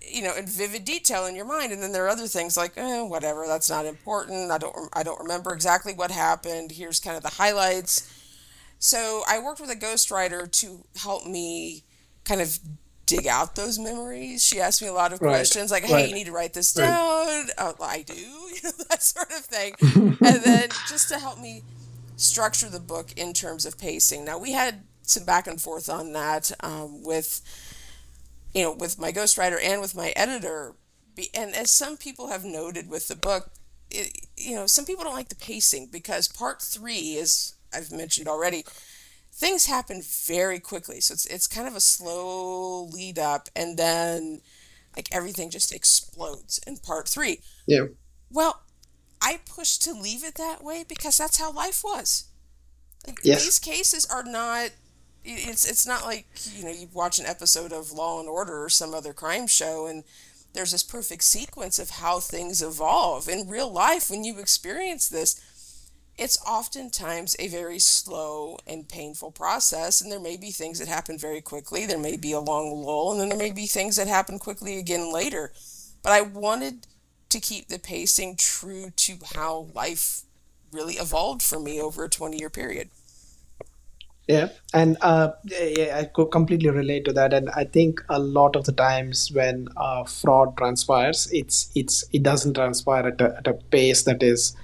you 0.00 0.22
know, 0.22 0.34
in 0.34 0.46
vivid 0.46 0.84
detail 0.84 1.26
in 1.26 1.34
your 1.34 1.44
mind, 1.44 1.72
and 1.72 1.82
then 1.82 1.92
there 1.92 2.04
are 2.04 2.08
other 2.08 2.26
things 2.26 2.56
like, 2.56 2.72
eh, 2.76 3.02
whatever, 3.02 3.46
that's 3.46 3.70
not 3.70 3.86
important. 3.86 4.50
I 4.50 4.58
don't, 4.58 4.88
I 4.92 5.02
don't 5.02 5.20
remember 5.20 5.52
exactly 5.52 5.92
what 5.92 6.10
happened. 6.10 6.72
Here's 6.72 7.00
kind 7.00 7.16
of 7.16 7.22
the 7.22 7.30
highlights 7.30 8.12
so 8.78 9.22
I 9.26 9.38
worked 9.38 9.60
with 9.60 9.70
a 9.70 9.76
ghostwriter 9.76 10.50
to 10.60 10.84
help 10.96 11.26
me 11.26 11.84
kind 12.24 12.40
of 12.40 12.58
dig 13.06 13.26
out 13.26 13.54
those 13.54 13.78
memories. 13.78 14.44
She 14.44 14.60
asked 14.60 14.82
me 14.82 14.88
a 14.88 14.92
lot 14.92 15.12
of 15.12 15.20
right. 15.20 15.30
questions 15.30 15.70
like, 15.70 15.84
hey, 15.84 15.94
right. 15.94 16.08
you 16.08 16.14
need 16.14 16.26
to 16.26 16.32
write 16.32 16.52
this 16.52 16.72
down. 16.72 17.26
Right. 17.26 17.50
Oh, 17.58 17.74
I 17.80 18.02
do, 18.02 18.14
you 18.14 18.60
know, 18.62 18.70
that 18.90 19.02
sort 19.02 19.30
of 19.30 19.44
thing. 19.44 19.74
and 19.84 20.42
then 20.42 20.68
just 20.88 21.08
to 21.10 21.18
help 21.18 21.40
me 21.40 21.62
structure 22.16 22.68
the 22.68 22.80
book 22.80 23.12
in 23.16 23.32
terms 23.32 23.64
of 23.64 23.78
pacing. 23.78 24.24
Now, 24.24 24.38
we 24.38 24.52
had 24.52 24.84
some 25.02 25.24
back 25.24 25.46
and 25.46 25.60
forth 25.60 25.88
on 25.88 26.12
that 26.12 26.50
um, 26.60 27.02
with, 27.02 27.40
you 28.52 28.62
know, 28.62 28.72
with 28.72 28.98
my 28.98 29.12
ghostwriter 29.12 29.58
and 29.62 29.80
with 29.80 29.94
my 29.94 30.12
editor. 30.16 30.74
And 31.34 31.54
as 31.54 31.70
some 31.70 31.96
people 31.96 32.28
have 32.28 32.44
noted 32.44 32.90
with 32.90 33.08
the 33.08 33.16
book, 33.16 33.50
it, 33.90 34.12
you 34.36 34.54
know, 34.54 34.66
some 34.66 34.84
people 34.84 35.04
don't 35.04 35.14
like 35.14 35.28
the 35.28 35.36
pacing 35.36 35.88
because 35.92 36.28
part 36.28 36.60
three 36.60 37.16
is 37.16 37.54
I've 37.72 37.92
mentioned 37.92 38.28
already, 38.28 38.64
things 39.32 39.66
happen 39.66 40.02
very 40.02 40.58
quickly. 40.58 41.00
So 41.00 41.12
it's 41.12 41.26
it's 41.26 41.46
kind 41.46 41.68
of 41.68 41.76
a 41.76 41.80
slow 41.80 42.84
lead 42.84 43.18
up, 43.18 43.48
and 43.54 43.76
then 43.76 44.40
like 44.96 45.08
everything 45.12 45.50
just 45.50 45.72
explodes 45.72 46.58
in 46.66 46.78
part 46.78 47.08
three. 47.08 47.40
Yeah. 47.66 47.86
Well, 48.30 48.62
I 49.20 49.40
pushed 49.46 49.82
to 49.82 49.92
leave 49.92 50.24
it 50.24 50.34
that 50.36 50.62
way 50.62 50.84
because 50.86 51.16
that's 51.16 51.38
how 51.38 51.52
life 51.52 51.82
was. 51.82 52.24
Like. 53.06 53.22
These 53.22 53.58
cases 53.58 54.06
are 54.06 54.24
not. 54.24 54.70
It's 55.24 55.68
it's 55.68 55.86
not 55.86 56.04
like 56.04 56.26
you 56.54 56.64
know 56.64 56.70
you 56.70 56.88
watch 56.92 57.18
an 57.18 57.26
episode 57.26 57.72
of 57.72 57.92
Law 57.92 58.20
and 58.20 58.28
Order 58.28 58.62
or 58.62 58.68
some 58.68 58.94
other 58.94 59.12
crime 59.12 59.48
show 59.48 59.86
and 59.86 60.04
there's 60.56 60.72
this 60.72 60.82
perfect 60.82 61.22
sequence 61.22 61.78
of 61.78 61.90
how 61.90 62.18
things 62.18 62.62
evolve 62.62 63.28
in 63.28 63.48
real 63.48 63.70
life 63.70 64.08
when 64.10 64.24
you 64.24 64.38
experience 64.38 65.08
this 65.08 65.40
it's 66.16 66.42
oftentimes 66.46 67.36
a 67.38 67.48
very 67.48 67.78
slow 67.78 68.56
and 68.66 68.88
painful 68.88 69.30
process 69.30 70.00
and 70.00 70.10
there 70.10 70.20
may 70.20 70.36
be 70.36 70.50
things 70.50 70.78
that 70.78 70.88
happen 70.88 71.18
very 71.18 71.40
quickly 71.40 71.84
there 71.84 71.98
may 71.98 72.16
be 72.16 72.32
a 72.32 72.40
long 72.40 72.72
lull 72.72 73.12
and 73.12 73.20
then 73.20 73.28
there 73.28 73.38
may 73.38 73.52
be 73.52 73.66
things 73.66 73.96
that 73.96 74.08
happen 74.08 74.38
quickly 74.38 74.78
again 74.78 75.12
later 75.12 75.52
but 76.02 76.12
i 76.12 76.22
wanted 76.22 76.86
to 77.36 77.40
keep 77.40 77.68
the 77.68 77.78
pacing 77.78 78.36
true 78.36 78.90
to 78.96 79.18
how 79.34 79.66
life 79.74 80.22
really 80.72 80.94
evolved 80.94 81.42
for 81.42 81.60
me 81.60 81.80
over 81.80 82.04
a 82.04 82.08
20 82.08 82.38
year 82.38 82.50
period 82.50 82.88
yeah 84.26 84.48
and 84.74 84.96
uh, 85.02 85.30
yeah, 85.44 85.98
i 86.00 86.24
completely 86.30 86.70
relate 86.70 87.04
to 87.04 87.12
that 87.12 87.32
and 87.32 87.48
i 87.50 87.64
think 87.64 88.02
a 88.08 88.18
lot 88.18 88.56
of 88.56 88.64
the 88.64 88.72
times 88.72 89.30
when 89.32 89.68
uh, 89.76 90.02
fraud 90.04 90.56
transpires 90.56 91.28
it's 91.30 91.70
it's 91.74 92.04
it 92.12 92.22
doesn't 92.22 92.54
transpire 92.54 93.06
at 93.06 93.20
a, 93.20 93.36
at 93.36 93.46
a 93.46 93.54
pace 93.54 94.02
that 94.02 94.22
is 94.22 94.56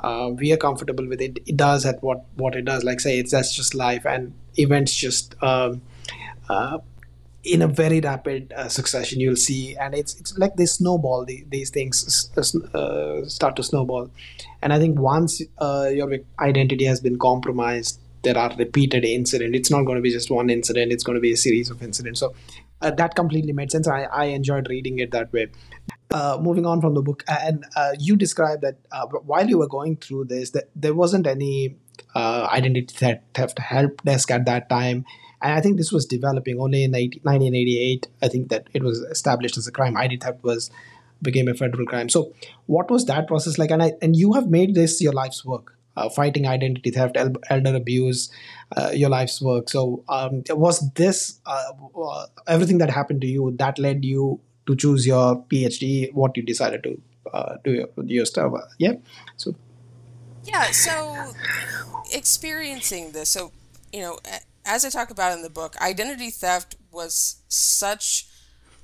uh, 0.00 0.30
we 0.36 0.52
are 0.52 0.58
comfortable 0.58 1.06
with 1.08 1.20
it. 1.22 1.38
It 1.46 1.56
does 1.56 1.86
at 1.86 2.02
what 2.02 2.24
what 2.36 2.54
it 2.54 2.66
does. 2.66 2.84
Like 2.84 3.00
say, 3.00 3.18
it's 3.18 3.32
that's 3.32 3.54
just 3.54 3.74
life, 3.74 4.04
and 4.04 4.34
events 4.58 4.94
just 4.94 5.34
um, 5.42 5.80
uh, 6.50 6.78
in 7.46 7.62
a 7.62 7.68
very 7.68 8.00
rapid 8.00 8.52
uh, 8.52 8.68
succession. 8.68 9.20
You'll 9.20 9.36
see, 9.36 9.76
and 9.76 9.94
it's 9.94 10.18
it's 10.20 10.36
like 10.36 10.56
they 10.56 10.66
snowball. 10.66 11.24
The, 11.24 11.44
these 11.48 11.70
things 11.70 12.30
uh, 12.36 13.24
start 13.26 13.56
to 13.56 13.62
snowball, 13.62 14.10
and 14.62 14.72
I 14.72 14.78
think 14.78 14.98
once 14.98 15.40
uh, 15.58 15.88
your 15.92 16.18
identity 16.40 16.84
has 16.84 17.00
been 17.00 17.18
compromised, 17.18 18.00
there 18.22 18.36
are 18.36 18.52
repeated 18.58 19.04
incidents. 19.04 19.56
It's 19.56 19.70
not 19.70 19.84
going 19.84 19.96
to 19.96 20.02
be 20.02 20.10
just 20.10 20.30
one 20.30 20.50
incident. 20.50 20.92
It's 20.92 21.04
going 21.04 21.14
to 21.14 21.20
be 21.20 21.32
a 21.32 21.36
series 21.36 21.70
of 21.70 21.82
incidents. 21.82 22.20
So 22.20 22.34
uh, 22.82 22.90
that 22.90 23.14
completely 23.14 23.52
made 23.52 23.70
sense. 23.70 23.88
I, 23.88 24.04
I 24.04 24.24
enjoyed 24.26 24.68
reading 24.68 24.98
it 24.98 25.12
that 25.12 25.32
way. 25.32 25.48
Uh, 26.10 26.38
moving 26.40 26.66
on 26.66 26.80
from 26.80 26.94
the 26.94 27.02
book, 27.02 27.24
and 27.28 27.64
uh, 27.76 27.92
you 27.98 28.16
described 28.16 28.62
that 28.62 28.76
while 29.24 29.48
you 29.48 29.58
were 29.58 29.68
going 29.68 29.96
through 29.96 30.24
this, 30.24 30.50
that 30.50 30.70
there 30.74 30.94
wasn't 30.94 31.26
any 31.26 31.76
identity 32.14 32.94
theft 33.34 33.58
help 33.58 34.02
desk 34.02 34.30
at 34.30 34.46
that 34.46 34.68
time. 34.70 35.04
And 35.42 35.52
I 35.52 35.60
think 35.60 35.76
this 35.76 35.92
was 35.92 36.06
developing 36.06 36.58
only 36.60 36.84
in 36.84 36.92
1988. 36.92 38.08
I 38.22 38.28
think 38.28 38.48
that 38.48 38.68
it 38.72 38.82
was 38.82 39.00
established 39.00 39.56
as 39.56 39.66
a 39.66 39.72
crime. 39.72 39.96
ID 39.96 40.18
theft 40.18 40.42
was 40.42 40.70
became 41.22 41.48
a 41.48 41.54
federal 41.54 41.86
crime. 41.86 42.08
So, 42.08 42.32
what 42.66 42.90
was 42.90 43.06
that 43.06 43.26
process 43.26 43.58
like? 43.58 43.70
And 43.70 43.82
I, 43.82 43.92
and 44.02 44.16
you 44.16 44.32
have 44.34 44.48
made 44.48 44.74
this 44.74 45.00
your 45.00 45.12
life's 45.12 45.44
work. 45.44 45.72
Uh, 45.96 46.10
fighting 46.10 46.46
identity 46.46 46.90
theft, 46.90 47.16
elder 47.48 47.74
abuse, 47.74 48.30
uh, 48.76 48.90
your 48.92 49.08
life's 49.08 49.40
work. 49.40 49.70
So, 49.70 50.04
um, 50.10 50.42
was 50.50 50.90
this 50.92 51.40
uh, 51.46 51.72
uh, 51.98 52.26
everything 52.46 52.76
that 52.78 52.90
happened 52.90 53.22
to 53.22 53.26
you 53.26 53.54
that 53.58 53.78
led 53.78 54.04
you 54.04 54.38
to 54.66 54.76
choose 54.76 55.06
your 55.06 55.42
PhD? 55.44 56.12
What 56.12 56.36
you 56.36 56.42
decided 56.42 56.82
to 56.82 57.00
uh, 57.32 57.56
do 57.64 57.72
your, 57.72 57.88
your 58.04 58.26
stuff? 58.26 58.52
yeah. 58.78 58.96
So. 59.38 59.54
Yeah. 60.44 60.64
So, 60.70 61.32
experiencing 62.12 63.12
this. 63.12 63.30
So, 63.30 63.52
you 63.90 64.00
know, 64.00 64.18
as 64.66 64.84
I 64.84 64.90
talk 64.90 65.10
about 65.10 65.32
in 65.32 65.42
the 65.42 65.50
book, 65.50 65.80
identity 65.80 66.30
theft 66.30 66.76
was 66.90 67.42
such 67.48 68.26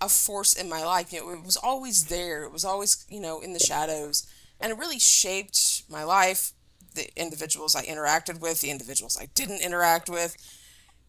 a 0.00 0.08
force 0.08 0.54
in 0.54 0.68
my 0.68 0.84
life. 0.84 1.12
You 1.12 1.20
know, 1.20 1.30
it 1.30 1.44
was 1.44 1.56
always 1.56 2.06
there. 2.06 2.44
It 2.44 2.52
was 2.52 2.64
always, 2.64 3.04
you 3.08 3.20
know, 3.20 3.40
in 3.40 3.52
the 3.52 3.58
shadows. 3.58 4.26
And 4.60 4.72
it 4.72 4.78
really 4.78 4.98
shaped 4.98 5.82
my 5.90 6.04
life, 6.04 6.52
the 6.94 7.08
individuals 7.16 7.74
I 7.74 7.84
interacted 7.84 8.40
with, 8.40 8.60
the 8.60 8.70
individuals 8.70 9.18
I 9.20 9.26
didn't 9.34 9.60
interact 9.60 10.08
with. 10.08 10.36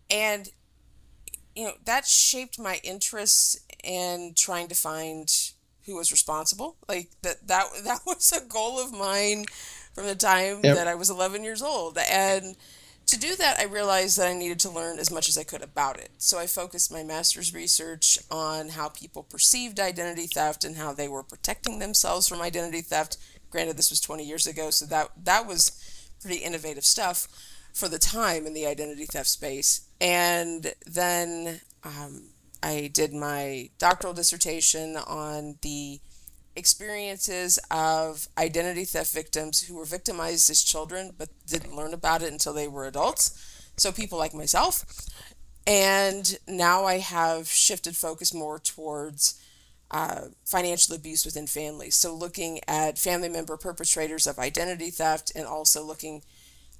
And, 0.09 0.49
you 1.55 1.65
know, 1.65 1.73
that 1.85 2.05
shaped 2.05 2.59
my 2.59 2.79
interests 2.83 3.59
in 3.83 4.33
trying 4.35 4.67
to 4.69 4.75
find 4.75 5.31
who 5.85 5.95
was 5.95 6.11
responsible. 6.11 6.77
Like 6.87 7.09
that 7.21 7.47
that 7.47 7.65
that 7.83 7.99
was 8.05 8.31
a 8.31 8.45
goal 8.47 8.79
of 8.79 8.91
mine 8.91 9.45
from 9.93 10.05
the 10.07 10.15
time 10.15 10.61
yep. 10.63 10.75
that 10.75 10.87
I 10.87 10.95
was 10.95 11.09
11 11.09 11.43
years 11.43 11.61
old. 11.61 11.97
And 11.97 12.55
to 13.13 13.19
do 13.19 13.35
that, 13.35 13.59
I 13.59 13.65
realized 13.65 14.17
that 14.17 14.27
I 14.27 14.33
needed 14.33 14.59
to 14.61 14.71
learn 14.71 14.97
as 14.97 15.11
much 15.11 15.29
as 15.29 15.37
I 15.37 15.43
could 15.43 15.61
about 15.61 15.99
it. 15.99 16.09
So 16.17 16.39
I 16.39 16.47
focused 16.47 16.91
my 16.91 17.03
master's 17.03 17.53
research 17.53 18.17
on 18.31 18.69
how 18.69 18.89
people 18.89 19.21
perceived 19.21 19.79
identity 19.79 20.25
theft 20.25 20.63
and 20.63 20.77
how 20.77 20.93
they 20.93 21.07
were 21.07 21.23
protecting 21.23 21.77
themselves 21.77 22.27
from 22.27 22.41
identity 22.41 22.81
theft. 22.81 23.17
Granted, 23.51 23.77
this 23.77 23.91
was 23.91 24.01
20 24.01 24.23
years 24.23 24.47
ago, 24.47 24.71
so 24.71 24.85
that 24.87 25.11
that 25.23 25.45
was 25.45 25.71
pretty 26.21 26.37
innovative 26.37 26.85
stuff 26.85 27.27
for 27.71 27.87
the 27.87 27.99
time 27.99 28.47
in 28.47 28.53
the 28.53 28.65
identity 28.65 29.05
theft 29.05 29.29
space. 29.29 29.87
And 30.01 30.73
then 30.87 31.61
um, 31.83 32.29
I 32.63 32.89
did 32.91 33.13
my 33.13 33.69
doctoral 33.77 34.13
dissertation 34.13 34.97
on 34.97 35.57
the 35.61 35.99
experiences 36.55 37.59
of 37.71 38.27
identity 38.37 38.85
theft 38.85 39.13
victims 39.13 39.61
who 39.63 39.75
were 39.75 39.85
victimized 39.85 40.49
as 40.49 40.63
children 40.63 41.11
but 41.17 41.29
didn't 41.47 41.75
learn 41.75 41.93
about 41.93 42.21
it 42.21 42.31
until 42.31 42.53
they 42.53 42.67
were 42.67 42.85
adults. 42.85 43.71
So, 43.77 43.91
people 43.91 44.17
like 44.19 44.33
myself. 44.33 44.85
And 45.65 46.37
now 46.47 46.85
I 46.85 46.99
have 46.99 47.47
shifted 47.47 47.95
focus 47.95 48.33
more 48.33 48.59
towards 48.59 49.41
uh, 49.89 50.25
financial 50.45 50.95
abuse 50.95 51.25
within 51.25 51.47
families. 51.47 51.95
So, 51.95 52.13
looking 52.13 52.59
at 52.67 52.97
family 52.97 53.29
member 53.29 53.57
perpetrators 53.57 54.27
of 54.27 54.39
identity 54.39 54.89
theft 54.89 55.31
and 55.35 55.45
also 55.45 55.83
looking 55.83 56.23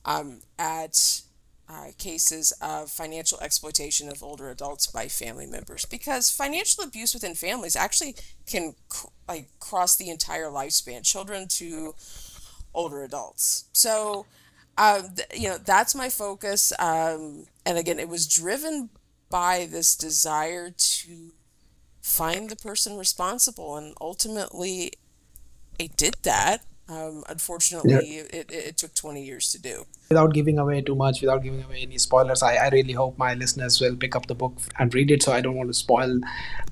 um, 0.05 0.41
at 0.59 1.21
uh, 1.69 1.87
cases 1.97 2.53
of 2.61 2.91
financial 2.91 3.39
exploitation 3.41 4.09
of 4.09 4.21
older 4.23 4.49
adults 4.49 4.87
by 4.87 5.07
family 5.07 5.45
members. 5.47 5.85
Because 5.85 6.29
financial 6.29 6.83
abuse 6.83 7.13
within 7.13 7.35
families 7.35 7.75
actually 7.75 8.15
can 8.45 8.75
cr- 8.89 9.07
like 9.27 9.47
cross 9.59 9.95
the 9.95 10.09
entire 10.09 10.47
lifespan 10.49 11.03
children 11.03 11.47
to 11.49 11.95
older 12.73 13.03
adults. 13.03 13.65
So 13.73 14.25
um, 14.77 15.09
th- 15.15 15.27
you 15.41 15.49
know 15.49 15.57
that's 15.57 15.95
my 15.95 16.09
focus 16.09 16.73
um, 16.79 17.45
and 17.65 17.77
again 17.77 17.99
it 17.99 18.09
was 18.09 18.27
driven 18.27 18.89
by 19.29 19.67
this 19.69 19.95
desire 19.95 20.71
to 20.71 21.33
find 22.01 22.49
the 22.49 22.55
person 22.55 22.97
responsible 22.97 23.77
and 23.77 23.95
ultimately 24.01 24.93
i 25.79 25.89
did 25.97 26.15
that 26.23 26.63
um, 26.89 27.23
unfortunately, 27.29 28.17
yeah. 28.17 28.23
it, 28.33 28.51
it, 28.51 28.77
took 28.77 28.93
20 28.93 29.23
years 29.23 29.51
to 29.53 29.61
do. 29.61 29.85
Without 30.09 30.33
giving 30.33 30.59
away 30.59 30.81
too 30.81 30.95
much, 30.95 31.21
without 31.21 31.41
giving 31.41 31.63
away 31.63 31.83
any 31.83 31.97
spoilers, 31.97 32.43
I, 32.43 32.55
I 32.55 32.69
really 32.69 32.93
hope 32.93 33.17
my 33.17 33.35
listeners 33.35 33.79
will 33.79 33.95
pick 33.95 34.15
up 34.15 34.27
the 34.27 34.35
book 34.35 34.57
and 34.77 34.93
read 34.93 35.09
it. 35.09 35.23
So 35.23 35.31
I 35.31 35.39
don't 35.39 35.55
want 35.55 35.69
to 35.69 35.73
spoil 35.73 36.19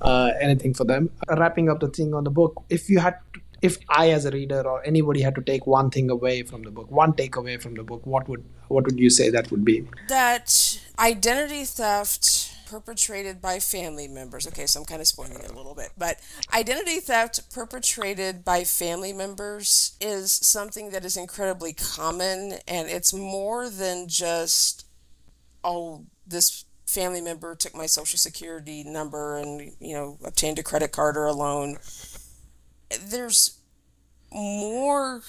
uh, 0.02 0.30
anything 0.38 0.74
for 0.74 0.84
them. 0.84 1.10
Uh, 1.30 1.36
wrapping 1.36 1.70
up 1.70 1.80
the 1.80 1.88
thing 1.88 2.12
on 2.12 2.24
the 2.24 2.30
book, 2.30 2.62
if 2.68 2.90
you 2.90 2.98
had, 2.98 3.16
to, 3.32 3.40
if 3.62 3.78
I 3.88 4.10
as 4.10 4.26
a 4.26 4.30
reader 4.30 4.60
or 4.60 4.84
anybody 4.84 5.22
had 5.22 5.34
to 5.36 5.42
take 5.42 5.66
one 5.66 5.88
thing 5.88 6.10
away 6.10 6.42
from 6.42 6.62
the 6.62 6.70
book, 6.70 6.90
one 6.90 7.14
takeaway 7.14 7.60
from 7.60 7.74
the 7.74 7.82
book, 7.82 8.04
what 8.04 8.28
would 8.28 8.44
what 8.68 8.84
would 8.84 8.98
you 8.98 9.10
say 9.10 9.30
that 9.30 9.50
would 9.50 9.64
be? 9.64 9.86
That 10.08 10.78
identity 10.98 11.64
theft 11.64 12.51
perpetrated 12.72 13.42
by 13.42 13.58
family 13.58 14.08
members. 14.08 14.46
Okay, 14.48 14.64
so 14.64 14.80
I'm 14.80 14.86
kind 14.86 15.02
of 15.02 15.06
spoiling 15.06 15.36
it 15.36 15.50
a 15.50 15.54
little 15.54 15.74
bit, 15.74 15.90
but 15.98 16.16
identity 16.54 17.00
theft 17.00 17.52
perpetrated 17.52 18.46
by 18.46 18.64
family 18.64 19.12
members 19.12 19.94
is 20.00 20.32
something 20.32 20.88
that 20.90 21.04
is 21.04 21.18
incredibly 21.18 21.74
common, 21.74 22.54
and 22.66 22.88
it's 22.88 23.12
more 23.12 23.68
than 23.68 24.08
just, 24.08 24.86
oh, 25.62 26.06
this 26.26 26.64
family 26.86 27.20
member 27.20 27.54
took 27.54 27.74
my 27.74 27.84
social 27.84 28.18
security 28.18 28.82
number 28.84 29.36
and, 29.36 29.72
you 29.78 29.92
know, 29.92 30.16
obtained 30.24 30.58
a 30.58 30.62
credit 30.62 30.92
card 30.92 31.14
or 31.18 31.26
a 31.26 31.32
loan. 31.34 31.76
There's 33.04 33.58
more 34.32 35.20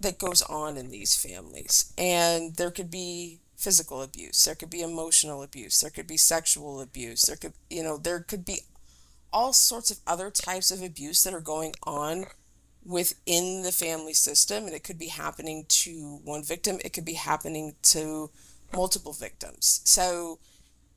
that 0.00 0.18
goes 0.18 0.42
on 0.42 0.76
in 0.76 0.90
these 0.90 1.16
families, 1.16 1.94
and 1.96 2.56
there 2.56 2.70
could 2.70 2.90
be 2.90 3.40
physical 3.64 4.02
abuse 4.02 4.44
there 4.44 4.54
could 4.54 4.68
be 4.68 4.82
emotional 4.82 5.42
abuse 5.42 5.80
there 5.80 5.90
could 5.90 6.06
be 6.06 6.18
sexual 6.18 6.82
abuse 6.82 7.22
there 7.22 7.36
could 7.36 7.54
you 7.70 7.82
know 7.82 7.96
there 7.96 8.20
could 8.20 8.44
be 8.44 8.60
all 9.32 9.54
sorts 9.54 9.90
of 9.90 9.98
other 10.06 10.30
types 10.30 10.70
of 10.70 10.82
abuse 10.82 11.24
that 11.24 11.32
are 11.32 11.40
going 11.40 11.74
on 11.84 12.26
within 12.84 13.62
the 13.62 13.72
family 13.72 14.12
system 14.12 14.66
and 14.66 14.74
it 14.74 14.84
could 14.84 14.98
be 14.98 15.08
happening 15.08 15.64
to 15.66 16.20
one 16.24 16.44
victim 16.44 16.78
it 16.84 16.92
could 16.92 17.04
be 17.04 17.14
happening 17.14 17.74
to 17.82 18.30
multiple 18.72 19.12
victims. 19.12 19.80
So 19.84 20.38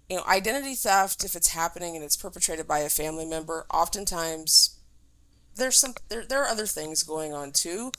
you 0.10 0.18
know 0.18 0.24
identity 0.26 0.76
theft 0.76 1.24
if 1.24 1.36
it's 1.36 1.50
happening 1.50 1.96
and 1.96 2.04
it's 2.04 2.18
perpetrated 2.18 2.68
by 2.68 2.80
a 2.80 2.90
family 2.90 3.26
member 3.26 3.66
oftentimes 3.72 4.78
there's 5.56 5.78
some 5.78 5.94
there, 6.10 6.26
there 6.26 6.44
are 6.44 6.48
other 6.48 6.66
things 6.66 7.04
going 7.04 7.34
on 7.34 7.52
too 7.52 7.92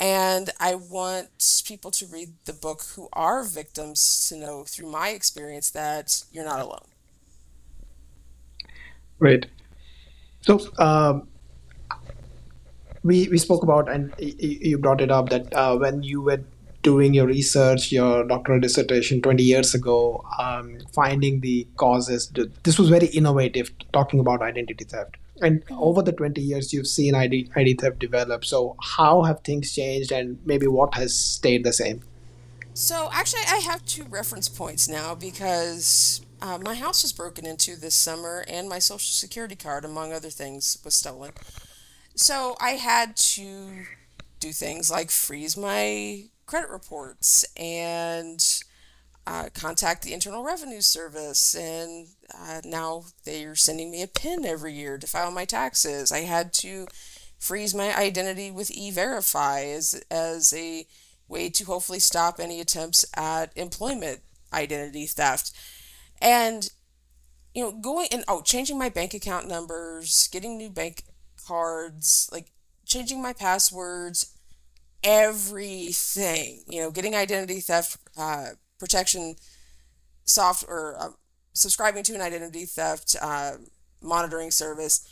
and 0.00 0.48
I 0.58 0.74
want 0.74 1.28
people 1.66 1.90
to 1.90 2.06
read 2.06 2.30
the 2.46 2.54
book 2.54 2.82
who 2.96 3.08
are 3.12 3.44
victims 3.44 4.26
to 4.28 4.36
know 4.36 4.64
through 4.64 4.90
my 4.90 5.10
experience 5.10 5.70
that 5.70 6.24
you're 6.32 6.44
not 6.44 6.60
alone. 6.60 6.86
Right. 9.18 9.44
So 10.40 10.58
um, 10.78 11.28
we 13.02 13.28
we 13.28 13.36
spoke 13.36 13.62
about 13.62 13.90
and 13.90 14.14
you 14.18 14.78
brought 14.78 15.02
it 15.02 15.10
up 15.10 15.28
that 15.28 15.52
uh, 15.54 15.76
when 15.76 16.02
you 16.02 16.22
were 16.22 16.42
doing 16.82 17.12
your 17.12 17.26
research, 17.26 17.92
your 17.92 18.24
doctoral 18.24 18.58
dissertation 18.58 19.20
20 19.20 19.42
years 19.42 19.74
ago, 19.74 20.24
um, 20.38 20.78
finding 20.94 21.40
the 21.40 21.66
causes. 21.76 22.32
This 22.62 22.78
was 22.78 22.88
very 22.88 23.08
innovative, 23.08 23.70
talking 23.92 24.18
about 24.18 24.40
identity 24.40 24.84
theft 24.84 25.18
and 25.40 25.62
over 25.70 26.02
the 26.02 26.12
20 26.12 26.40
years 26.40 26.72
you've 26.72 26.86
seen 26.86 27.14
ID, 27.14 27.50
ID 27.54 27.74
theft 27.74 27.98
develop. 27.98 28.44
So 28.44 28.76
how 28.82 29.22
have 29.22 29.40
things 29.40 29.74
changed 29.74 30.12
and 30.12 30.38
maybe 30.44 30.66
what 30.66 30.94
has 30.94 31.14
stayed 31.14 31.64
the 31.64 31.72
same? 31.72 32.02
So 32.74 33.10
actually 33.12 33.42
i 33.48 33.56
have 33.56 33.84
two 33.84 34.04
reference 34.04 34.48
points 34.48 34.88
now 34.88 35.14
because 35.14 36.20
uh, 36.40 36.58
my 36.58 36.74
house 36.74 37.02
was 37.02 37.12
broken 37.12 37.44
into 37.44 37.76
this 37.76 37.94
summer 37.94 38.44
and 38.48 38.68
my 38.68 38.78
social 38.78 39.12
security 39.12 39.56
card 39.56 39.84
among 39.84 40.12
other 40.12 40.30
things 40.30 40.78
was 40.84 40.94
stolen. 40.94 41.32
So 42.14 42.56
i 42.60 42.70
had 42.70 43.16
to 43.16 43.86
do 44.38 44.52
things 44.52 44.90
like 44.90 45.10
freeze 45.10 45.56
my 45.56 46.24
credit 46.46 46.70
reports 46.70 47.44
and 47.56 48.62
uh, 49.26 49.48
contact 49.54 50.02
the 50.02 50.12
Internal 50.12 50.42
Revenue 50.42 50.80
Service, 50.80 51.54
and 51.54 52.08
uh, 52.34 52.60
now 52.64 53.04
they're 53.24 53.54
sending 53.54 53.90
me 53.90 54.02
a 54.02 54.08
PIN 54.08 54.44
every 54.44 54.72
year 54.72 54.98
to 54.98 55.06
file 55.06 55.30
my 55.30 55.44
taxes. 55.44 56.10
I 56.10 56.20
had 56.20 56.52
to 56.54 56.86
freeze 57.38 57.74
my 57.74 57.96
identity 57.96 58.50
with 58.50 58.70
E-Verify 58.70 59.64
as 59.64 60.02
as 60.10 60.52
a 60.52 60.86
way 61.28 61.48
to 61.48 61.64
hopefully 61.64 62.00
stop 62.00 62.40
any 62.40 62.60
attempts 62.60 63.04
at 63.16 63.56
employment 63.56 64.20
identity 64.52 65.06
theft, 65.06 65.52
and 66.20 66.70
you 67.54 67.62
know 67.62 67.72
going 67.72 68.08
and 68.10 68.24
oh 68.26 68.42
changing 68.42 68.78
my 68.78 68.88
bank 68.88 69.14
account 69.14 69.46
numbers, 69.46 70.28
getting 70.32 70.56
new 70.56 70.70
bank 70.70 71.04
cards, 71.46 72.28
like 72.32 72.52
changing 72.84 73.22
my 73.22 73.32
passwords, 73.32 74.34
everything. 75.04 76.62
You 76.66 76.80
know, 76.80 76.90
getting 76.90 77.14
identity 77.14 77.60
theft. 77.60 77.98
Uh, 78.16 78.50
protection 78.80 79.36
software, 80.24 80.96
uh, 81.00 81.08
subscribing 81.52 82.02
to 82.04 82.14
an 82.14 82.20
identity 82.20 82.64
theft 82.64 83.16
uh, 83.20 83.52
monitoring 84.02 84.50
service. 84.50 85.08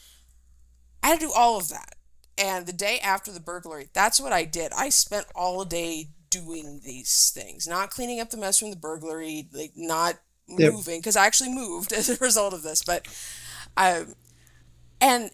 I 1.03 1.09
had 1.09 1.21
to 1.21 1.27
do 1.27 1.33
all 1.33 1.57
of 1.59 1.69
that. 1.69 1.95
And 2.37 2.67
the 2.67 2.73
day 2.73 2.99
after 3.03 3.33
the 3.33 3.41
burglary, 3.41 3.89
that's 3.93 4.21
what 4.21 4.33
I 4.33 4.45
did. 4.45 4.73
I 4.77 4.91
spent 4.91 5.27
all 5.35 5.65
day 5.65 6.09
doing 6.31 6.81
these 6.85 7.33
things, 7.35 7.67
not 7.67 7.91
cleaning 7.91 8.21
up 8.21 8.31
the 8.31 8.37
mess 8.37 8.59
from 8.59 8.71
the 8.71 8.77
burglary, 8.77 9.49
like 9.53 9.73
not 9.77 10.17
Yep. 10.51 10.73
moving 10.73 10.99
because 11.01 11.15
I 11.17 11.27
actually 11.27 11.53
moved 11.53 11.93
as 11.97 12.09
a 12.09 12.17
result 12.17 12.55
of 12.55 12.63
this. 12.63 12.83
But, 12.83 13.07
um, 13.77 14.15
and 15.01 15.31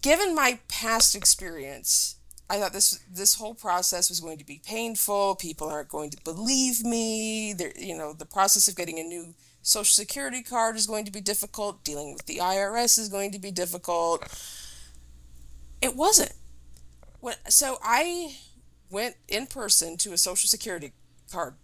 given 0.00 0.34
my 0.34 0.58
past 0.68 1.14
experience, 1.14 2.16
I 2.50 2.58
thought 2.58 2.72
this 2.72 3.00
this 3.10 3.36
whole 3.36 3.54
process 3.54 4.10
was 4.10 4.20
going 4.20 4.38
to 4.38 4.44
be 4.44 4.60
painful. 4.64 5.36
People 5.36 5.68
aren't 5.68 5.88
going 5.88 6.10
to 6.10 6.18
believe 6.24 6.84
me. 6.84 7.54
You 7.76 7.96
know, 7.96 8.12
the 8.12 8.26
process 8.26 8.68
of 8.68 8.76
getting 8.76 8.98
a 8.98 9.04
new 9.04 9.34
social 9.62 9.84
security 9.84 10.42
card 10.42 10.76
is 10.76 10.86
going 10.86 11.04
to 11.04 11.12
be 11.12 11.20
difficult. 11.20 11.84
Dealing 11.84 12.12
with 12.12 12.26
the 12.26 12.38
IRS 12.38 12.98
is 12.98 13.08
going 13.08 13.30
to 13.32 13.38
be 13.38 13.52
difficult. 13.52 14.22
It 15.80 15.96
wasn't. 15.96 16.32
When, 17.20 17.36
so 17.48 17.78
I 17.82 18.34
went 18.90 19.14
in 19.28 19.46
person 19.46 19.96
to 19.98 20.12
a 20.12 20.18
social 20.18 20.48
security 20.48 20.92
card 21.30 21.54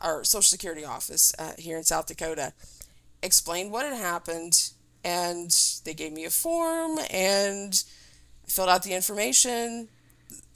our 0.00 0.24
social 0.24 0.42
security 0.42 0.84
office 0.84 1.34
uh, 1.38 1.52
here 1.58 1.76
in 1.76 1.84
South 1.84 2.06
Dakota, 2.06 2.52
explained 3.22 3.70
what 3.70 3.84
had 3.84 3.96
happened, 3.96 4.70
and 5.04 5.50
they 5.84 5.94
gave 5.94 6.12
me 6.12 6.24
a 6.24 6.30
form 6.30 6.98
and 7.10 7.84
filled 8.46 8.68
out 8.68 8.82
the 8.82 8.94
information. 8.94 9.88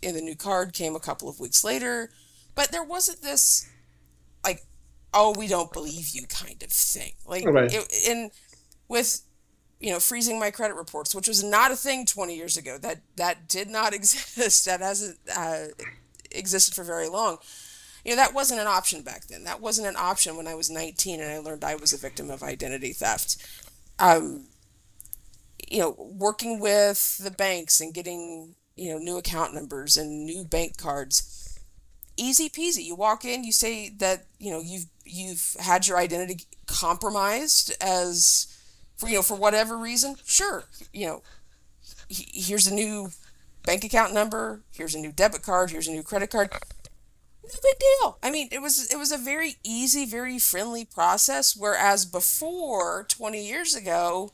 And 0.04 0.16
the 0.16 0.20
new 0.20 0.36
card 0.36 0.72
came 0.72 0.94
a 0.94 1.00
couple 1.00 1.28
of 1.28 1.40
weeks 1.40 1.64
later, 1.64 2.10
but 2.54 2.70
there 2.70 2.84
wasn't 2.84 3.22
this 3.22 3.68
like, 4.44 4.62
oh, 5.12 5.34
we 5.36 5.46
don't 5.48 5.72
believe 5.72 6.08
you 6.10 6.26
kind 6.26 6.62
of 6.62 6.70
thing. 6.70 7.12
Like, 7.26 7.44
Right. 7.46 7.72
it, 7.72 8.08
and 8.08 8.30
with 8.88 9.22
you 9.80 9.90
know 9.92 10.00
freezing 10.00 10.38
my 10.38 10.50
credit 10.50 10.74
reports, 10.76 11.14
which 11.14 11.28
was 11.28 11.42
not 11.42 11.70
a 11.70 11.76
thing 11.76 12.06
20 12.06 12.34
years 12.36 12.56
ago. 12.56 12.78
That 12.78 13.00
that 13.16 13.48
did 13.48 13.68
not 13.68 13.94
exist. 13.98 14.64
That 14.66 14.80
hasn't 14.80 15.18
uh, 15.34 15.66
existed 16.30 16.74
for 16.74 16.84
very 16.84 17.08
long 17.08 17.38
you 18.04 18.10
know 18.10 18.16
that 18.16 18.34
wasn't 18.34 18.60
an 18.60 18.66
option 18.66 19.02
back 19.02 19.26
then 19.28 19.44
that 19.44 19.60
wasn't 19.60 19.86
an 19.86 19.96
option 19.96 20.36
when 20.36 20.46
i 20.46 20.54
was 20.54 20.68
19 20.68 21.20
and 21.20 21.30
i 21.30 21.38
learned 21.38 21.64
i 21.64 21.74
was 21.74 21.92
a 21.92 21.96
victim 21.96 22.28
of 22.30 22.42
identity 22.42 22.92
theft 22.92 23.36
um, 23.98 24.46
you 25.70 25.78
know 25.78 25.94
working 25.98 26.60
with 26.60 27.18
the 27.18 27.30
banks 27.30 27.80
and 27.80 27.94
getting 27.94 28.54
you 28.76 28.90
know 28.90 28.98
new 28.98 29.16
account 29.16 29.54
numbers 29.54 29.96
and 29.96 30.26
new 30.26 30.44
bank 30.44 30.76
cards 30.76 31.58
easy 32.16 32.48
peasy 32.48 32.84
you 32.84 32.94
walk 32.94 33.24
in 33.24 33.44
you 33.44 33.52
say 33.52 33.88
that 33.88 34.26
you 34.38 34.50
know 34.50 34.60
you've 34.60 34.86
you've 35.04 35.56
had 35.60 35.86
your 35.86 35.98
identity 35.98 36.44
compromised 36.66 37.74
as 37.80 38.46
for 38.96 39.08
you 39.08 39.16
know 39.16 39.22
for 39.22 39.36
whatever 39.36 39.76
reason 39.76 40.16
sure 40.24 40.64
you 40.92 41.06
know 41.06 41.22
here's 42.08 42.66
a 42.66 42.74
new 42.74 43.08
bank 43.64 43.84
account 43.84 44.12
number 44.12 44.62
here's 44.72 44.94
a 44.94 45.00
new 45.00 45.12
debit 45.12 45.42
card 45.42 45.70
here's 45.70 45.88
a 45.88 45.92
new 45.92 46.02
credit 46.02 46.30
card 46.30 46.50
no 47.42 47.50
big 47.62 47.78
deal. 47.78 48.18
I 48.22 48.30
mean, 48.30 48.48
it 48.52 48.62
was 48.62 48.90
it 48.90 48.96
was 48.96 49.12
a 49.12 49.18
very 49.18 49.56
easy, 49.62 50.06
very 50.06 50.38
friendly 50.38 50.84
process. 50.84 51.54
Whereas 51.56 52.06
before, 52.06 53.04
twenty 53.08 53.46
years 53.46 53.74
ago, 53.74 54.32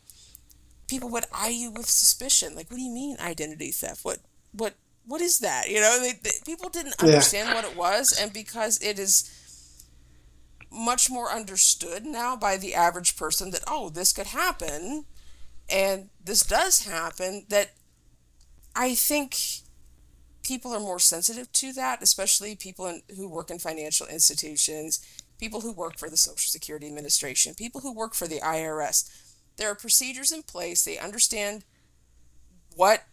people 0.88 1.08
would 1.10 1.26
eye 1.32 1.48
you 1.48 1.70
with 1.70 1.86
suspicion. 1.86 2.54
Like, 2.54 2.70
what 2.70 2.76
do 2.76 2.82
you 2.82 2.92
mean 2.92 3.16
identity 3.20 3.72
theft? 3.72 4.04
What 4.04 4.18
what 4.52 4.74
what 5.06 5.20
is 5.20 5.38
that? 5.40 5.68
You 5.68 5.80
know, 5.80 5.98
they, 6.00 6.12
they, 6.12 6.30
people 6.44 6.68
didn't 6.68 6.94
Yeah. 7.00 7.02
understand 7.02 7.52
what 7.52 7.64
it 7.64 7.74
was, 7.74 8.12
and 8.12 8.32
because 8.32 8.78
it 8.82 8.98
is 8.98 9.30
much 10.70 11.10
more 11.10 11.30
understood 11.32 12.04
now 12.04 12.36
by 12.36 12.56
the 12.56 12.74
average 12.74 13.16
person 13.16 13.50
that 13.50 13.62
oh, 13.66 13.88
this 13.90 14.12
could 14.12 14.28
happen, 14.28 15.04
and 15.68 16.10
this 16.24 16.42
does 16.44 16.84
happen. 16.86 17.46
That 17.48 17.72
I 18.74 18.94
think 18.94 19.36
people 20.42 20.72
are 20.72 20.80
more 20.80 20.98
sensitive 20.98 21.52
to 21.52 21.72
that, 21.74 22.02
especially 22.02 22.56
people 22.56 22.86
in, 22.86 23.02
who 23.16 23.28
work 23.28 23.50
in 23.50 23.58
financial 23.58 24.06
institutions, 24.06 25.00
people 25.38 25.60
who 25.60 25.72
work 25.72 25.98
for 25.98 26.10
the 26.10 26.16
Social 26.16 26.50
Security 26.50 26.86
Administration, 26.86 27.54
people 27.54 27.80
who 27.82 27.92
work 27.94 28.14
for 28.14 28.26
the 28.26 28.40
IRS. 28.40 29.08
There 29.56 29.70
are 29.70 29.74
procedures 29.74 30.32
in 30.32 30.42
place. 30.42 30.84
They 30.84 30.98
understand 30.98 31.64
what 32.76 33.04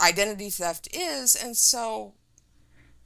identity 0.00 0.50
theft 0.50 0.88
is, 0.92 1.34
and 1.34 1.56
so 1.56 2.14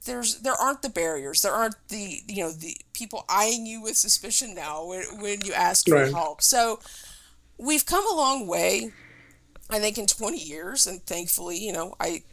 there's 0.05 0.39
there 0.39 0.53
aren't 0.53 0.81
the 0.81 0.89
barriers. 0.89 1.41
There 1.41 1.53
aren't 1.53 1.75
the 1.89 2.21
you 2.27 2.43
know 2.43 2.51
the 2.51 2.77
people 2.93 3.25
eyeing 3.29 3.65
you 3.65 3.81
with 3.81 3.97
suspicion 3.97 4.53
now 4.55 4.85
when, 4.85 5.03
when 5.19 5.41
you 5.41 5.53
ask 5.53 5.87
for 5.87 6.05
help. 6.05 6.41
So 6.41 6.79
we've 7.57 7.85
come 7.85 8.05
a 8.07 8.15
long 8.15 8.47
way. 8.47 8.91
I 9.69 9.79
think 9.79 9.97
in 9.97 10.05
20 10.05 10.37
years, 10.37 10.85
and 10.85 11.01
thankfully, 11.03 11.57
you 11.57 11.71
know, 11.71 11.95
I 11.99 12.23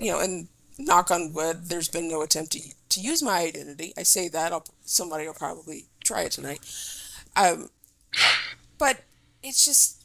you 0.00 0.10
know, 0.10 0.20
and 0.20 0.48
knock 0.78 1.10
on 1.10 1.32
wood, 1.32 1.66
there's 1.68 1.88
been 1.88 2.08
no 2.08 2.22
attempt 2.22 2.52
to, 2.52 2.60
to 2.90 3.00
use 3.00 3.22
my 3.22 3.40
identity. 3.40 3.92
I 3.96 4.02
say 4.02 4.28
that, 4.28 4.52
I'll, 4.52 4.66
somebody 4.84 5.26
will 5.26 5.34
probably 5.34 5.86
try 6.02 6.22
it 6.22 6.32
tonight. 6.32 6.60
Um, 7.36 7.70
but 8.78 9.02
it's 9.42 9.64
just, 9.64 10.04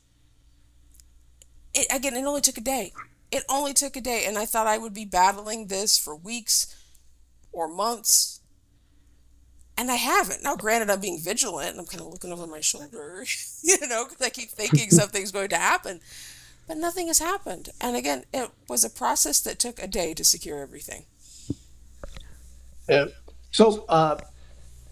it, 1.74 1.88
again, 1.94 2.16
it 2.16 2.26
only 2.26 2.42
took 2.42 2.58
a 2.58 2.62
day. 2.62 2.94
It 3.32 3.44
only 3.50 3.74
took 3.74 3.96
a 3.96 4.02
day, 4.02 4.26
and 4.26 4.38
I 4.38 4.46
thought 4.46 4.68
I 4.68 4.78
would 4.78 4.94
be 4.94 5.06
battling 5.06 5.68
this 5.68 5.98
for 5.98 6.16
weeks 6.16 6.76
or 7.52 7.68
months, 7.68 8.40
and 9.78 9.92
I 9.92 9.96
haven't. 9.96 10.44
Now, 10.44 10.56
granted, 10.56 10.90
I'm 10.90 11.00
being 11.00 11.20
vigilant, 11.20 11.72
and 11.72 11.80
I'm 11.80 11.86
kind 11.86 12.02
of 12.02 12.08
looking 12.08 12.32
over 12.32 12.48
my 12.48 12.62
shoulder, 12.62 13.24
you 13.64 13.88
know, 13.88 14.06
because 14.06 14.26
I 14.26 14.30
keep 14.30 14.50
thinking 14.50 14.90
something's 14.90 15.32
going 15.32 15.50
to 15.50 15.58
happen 15.58 16.02
but 16.70 16.78
nothing 16.78 17.08
has 17.08 17.18
happened. 17.18 17.70
And 17.82 17.98
again, 17.98 18.26
it 18.32 18.52
was 18.70 18.86
a 18.86 18.92
process 18.92 19.40
that 19.42 19.58
took 19.58 19.82
a 19.82 19.88
day 19.88 20.14
to 20.14 20.24
secure 20.24 20.60
everything. 20.60 21.06
Yeah. 22.88 23.06
So, 23.50 23.86
uh, 23.90 24.18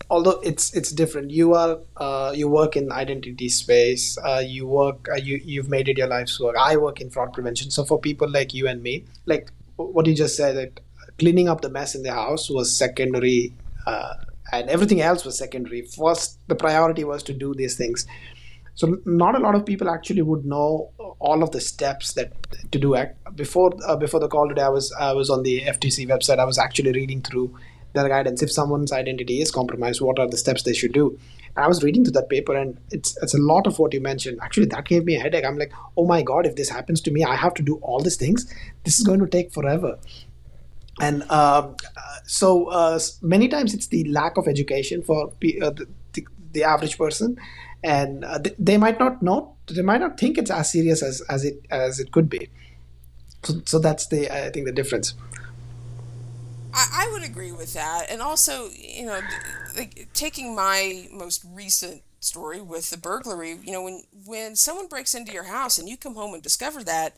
although 0.10 0.39
it's 0.43 0.74
it's 0.74 0.91
different, 0.91 1.32
you 1.32 1.54
are 1.54 1.80
uh, 1.98 2.32
you 2.36 2.48
work 2.48 2.76
in 2.76 2.91
identity 2.91 3.50
space. 3.50 4.17
Uh, 4.17 4.43
you 4.46 4.67
work 4.67 5.08
uh, 5.12 5.15
you 5.15 5.39
you've 5.43 5.70
made 5.70 5.88
it 5.88 5.98
your 5.98 6.08
life's 6.08 6.39
work. 6.39 6.56
I 6.60 6.78
work 6.78 7.02
in 7.02 7.10
fraud 7.10 7.34
prevention. 7.34 7.72
So 7.72 7.84
for 7.84 8.00
people 8.00 8.30
like 8.30 8.54
you 8.54 8.67
and 8.67 8.82
me, 8.82 9.06
like 9.26 9.52
what 9.76 10.06
you 10.06 10.15
just 10.15 10.36
said, 10.36 10.56
that 10.56 10.80
cleaning 11.20 11.50
up 11.50 11.62
the 11.62 11.70
mess 11.70 11.96
in 11.96 12.04
the 12.04 12.13
house 12.13 12.50
was 12.50 12.76
secondary, 12.76 13.54
uh, 13.86 14.13
and 14.52 14.70
everything 14.70 15.02
else 15.02 15.26
was 15.26 15.38
secondary. 15.38 15.82
First, 15.82 16.39
the 16.48 16.56
priority 16.56 17.04
was 17.04 17.24
to 17.24 17.34
do 17.34 17.54
these 17.54 17.76
things. 17.76 18.06
So 18.76 19.00
not 19.06 19.36
a 19.36 19.39
lot 19.39 19.56
of 19.56 19.65
people 19.65 19.89
actually 19.89 20.22
would 20.22 20.46
know 20.46 20.91
all 21.20 21.41
of 21.41 21.50
the 21.50 21.60
steps 21.60 22.13
that 22.13 22.32
to 22.72 22.78
do. 22.80 22.96
act 22.96 23.36
Before 23.36 23.72
uh, 23.88 23.96
before 23.96 24.20
the 24.20 24.28
call 24.28 24.48
today, 24.48 24.62
I 24.62 24.70
was 24.70 24.93
I 25.00 25.13
was 25.13 25.30
on 25.30 25.43
the 25.43 25.62
FTC 25.62 26.08
website. 26.08 26.39
I 26.39 26.46
was 26.46 26.60
actually 26.60 26.91
reading 26.91 27.22
through 27.22 27.56
their 27.98 28.10
guidance. 28.10 28.42
If 28.42 28.52
someone's 28.52 28.92
identity 28.92 29.42
is 29.42 29.52
compromised, 29.52 30.02
what 30.02 30.20
are 30.20 30.28
the 30.28 30.38
steps 30.38 30.64
they 30.64 30.74
should 30.74 30.94
do? 30.94 31.20
And 31.56 31.66
I 31.66 31.68
was 31.68 31.84
reading 31.84 32.04
through 32.04 32.14
that 32.14 32.30
paper, 32.30 32.56
and 32.56 32.78
it's 32.92 33.18
it's 33.22 33.34
a 33.34 33.42
lot 33.50 33.68
of 33.68 33.80
what 33.80 33.94
you 33.94 34.02
mentioned. 34.02 34.40
Actually, 34.42 34.68
that 34.68 34.86
gave 34.86 35.06
me 35.06 35.16
a 35.16 35.20
headache. 35.20 35.46
I'm 35.46 35.58
like, 35.58 35.74
oh 35.98 36.06
my 36.06 36.22
god, 36.22 36.46
if 36.46 36.56
this 36.56 36.70
happens 36.70 37.02
to 37.02 37.12
me, 37.12 37.24
I 37.24 37.36
have 37.36 37.54
to 37.56 37.64
do 37.64 37.76
all 37.82 38.00
these 38.00 38.18
things. 38.18 38.48
This 38.84 39.00
is 39.00 39.06
going 39.06 39.20
to 39.20 39.28
take 39.28 39.52
forever 39.52 39.98
and 41.00 41.24
uh, 41.30 41.70
so 42.26 42.68
uh, 42.68 43.00
many 43.22 43.48
times 43.48 43.74
it's 43.74 43.88
the 43.88 44.04
lack 44.10 44.38
of 44.38 44.48
education 44.48 45.02
for 45.02 45.28
uh, 45.28 45.30
the, 45.70 45.88
the, 46.14 46.28
the 46.54 46.64
average 46.64 46.98
person 46.98 47.38
and 47.84 48.26
uh, 48.26 48.40
th- 48.40 48.56
they 48.58 48.78
might 48.78 49.00
not 49.00 49.22
know 49.22 49.56
they 49.68 49.82
might 49.82 50.02
not 50.02 50.20
think 50.20 50.38
it's 50.38 50.50
as 50.50 50.72
serious 50.72 51.04
as, 51.04 51.22
as 51.30 51.46
it 51.46 51.64
as 51.70 52.00
it 52.00 52.12
could 52.12 52.30
be 52.30 52.50
so, 53.44 53.62
so 53.66 53.80
that's 53.80 54.08
the 54.08 54.30
i 54.36 54.50
think 54.50 54.66
the 54.66 54.72
difference 54.72 55.14
I, 56.78 56.86
I 56.94 57.10
would 57.13 57.24
agree 57.30 57.52
with 57.52 57.74
that. 57.74 58.08
And 58.10 58.22
also, 58.22 58.70
you 58.70 59.06
know, 59.06 59.22
like 59.76 60.10
taking 60.13 60.56
my 60.56 61.08
most 61.12 61.44
recent 61.50 62.04
story 62.20 62.62
with 62.62 62.90
the 62.90 62.98
burglary, 62.98 63.58
you 63.63 63.72
know, 63.72 63.84
when 63.84 64.04
when 64.26 64.56
someone 64.56 64.88
breaks 64.88 65.16
into 65.16 65.32
your 65.32 65.44
house 65.46 65.78
and 65.78 65.90
you 65.90 65.98
come 65.98 66.16
home 66.16 66.34
and 66.34 66.44
discover 66.44 66.84
that, 66.84 67.16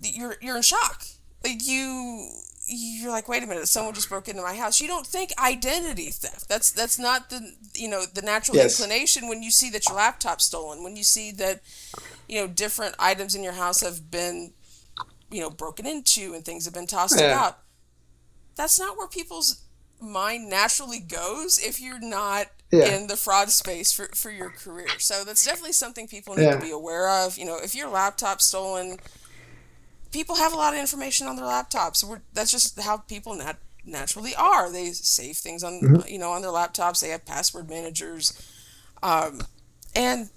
you're 0.00 0.36
you're 0.40 0.56
in 0.56 0.62
shock. 0.62 1.04
Like 1.44 1.66
you 1.66 2.28
you're 2.68 3.10
like, 3.10 3.28
wait 3.28 3.42
a 3.42 3.46
minute, 3.46 3.68
someone 3.68 3.94
just 3.94 4.08
broke 4.08 4.28
into 4.28 4.42
my 4.42 4.54
house. 4.54 4.80
You 4.80 4.86
don't 4.86 5.06
think 5.06 5.32
identity 5.38 6.10
theft. 6.10 6.48
That's 6.48 6.70
that's 6.70 6.98
not 6.98 7.30
the 7.30 7.52
you 7.74 7.88
know 7.88 8.04
the 8.12 8.22
natural 8.22 8.56
Yes. 8.56 8.80
inclination 8.80 9.28
when 9.28 9.42
you 9.42 9.50
see 9.50 9.70
that 9.70 9.88
your 9.88 9.96
laptop's 9.96 10.44
stolen, 10.46 10.82
when 10.82 10.96
you 10.96 11.02
see 11.04 11.32
that 11.32 11.60
you 12.28 12.40
know 12.40 12.46
different 12.46 12.94
items 12.98 13.34
in 13.34 13.42
your 13.42 13.54
house 13.54 13.80
have 13.82 14.10
been 14.10 14.52
you 15.30 15.40
know 15.40 15.50
broken 15.50 15.86
into 15.86 16.34
and 16.34 16.44
things 16.44 16.64
have 16.64 16.74
been 16.74 16.86
tossed 16.86 17.20
Yeah. 17.20 17.26
about. 17.28 17.58
That's 18.56 18.78
not 18.78 18.96
where 18.96 19.08
people's 19.08 19.62
mind 20.00 20.48
naturally 20.50 20.98
goes 21.00 21.58
if 21.58 21.80
you're 21.80 22.00
not 22.00 22.46
Yeah. 22.72 22.96
in 22.96 23.06
the 23.06 23.16
fraud 23.16 23.50
space 23.50 23.92
for, 23.92 24.06
for 24.14 24.30
your 24.30 24.50
career. 24.50 24.88
So 24.98 25.24
that's 25.24 25.44
definitely 25.44 25.72
something 25.72 26.08
people 26.08 26.34
need 26.34 26.44
Yeah. 26.44 26.54
to 26.56 26.60
be 26.60 26.70
aware 26.70 27.08
of. 27.08 27.38
You 27.38 27.44
know, 27.44 27.56
if 27.58 27.74
your 27.74 27.88
laptop's 27.88 28.44
stolen, 28.46 28.98
people 30.10 30.36
have 30.36 30.52
a 30.52 30.56
lot 30.56 30.74
of 30.74 30.80
information 30.80 31.26
on 31.26 31.36
their 31.36 31.44
laptops. 31.44 32.02
We're, 32.04 32.20
that's 32.32 32.50
just 32.50 32.78
how 32.80 32.98
people 32.98 33.34
nat- 33.34 33.58
naturally 33.84 34.34
are. 34.34 34.70
They 34.70 34.90
save 34.92 35.36
things 35.36 35.62
on 35.64 35.80
Mm-hmm. 35.80 36.08
you 36.08 36.18
know 36.18 36.30
on 36.32 36.42
their 36.42 36.50
laptops. 36.50 37.00
They 37.00 37.08
have 37.10 37.24
password 37.24 37.68
managers, 37.70 38.32
um, 39.02 39.42
and 39.94 40.30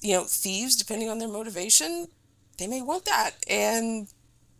you 0.00 0.14
know 0.14 0.24
thieves, 0.24 0.76
depending 0.76 1.08
on 1.08 1.18
their 1.18 1.28
motivation, 1.28 2.08
they 2.58 2.66
may 2.66 2.82
want 2.82 3.04
that 3.06 3.32
and 3.48 4.08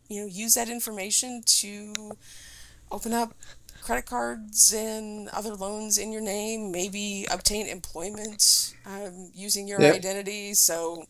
you 0.09 0.21
know 0.21 0.27
use 0.27 0.55
that 0.55 0.69
information 0.69 1.43
to 1.47 1.93
open 2.93 3.15
up 3.15 3.35
credit 3.83 4.07
cards 4.07 4.73
and 4.73 5.29
other 5.31 5.55
loans 5.57 5.99
in 5.99 6.13
your 6.13 6.23
name, 6.23 6.71
maybe 6.73 7.27
obtain 7.31 7.67
employment 7.67 8.75
um, 8.87 9.31
using 9.35 9.69
your 9.69 9.81
Yeah. 9.81 9.93
identity. 9.93 10.55
So 10.55 11.05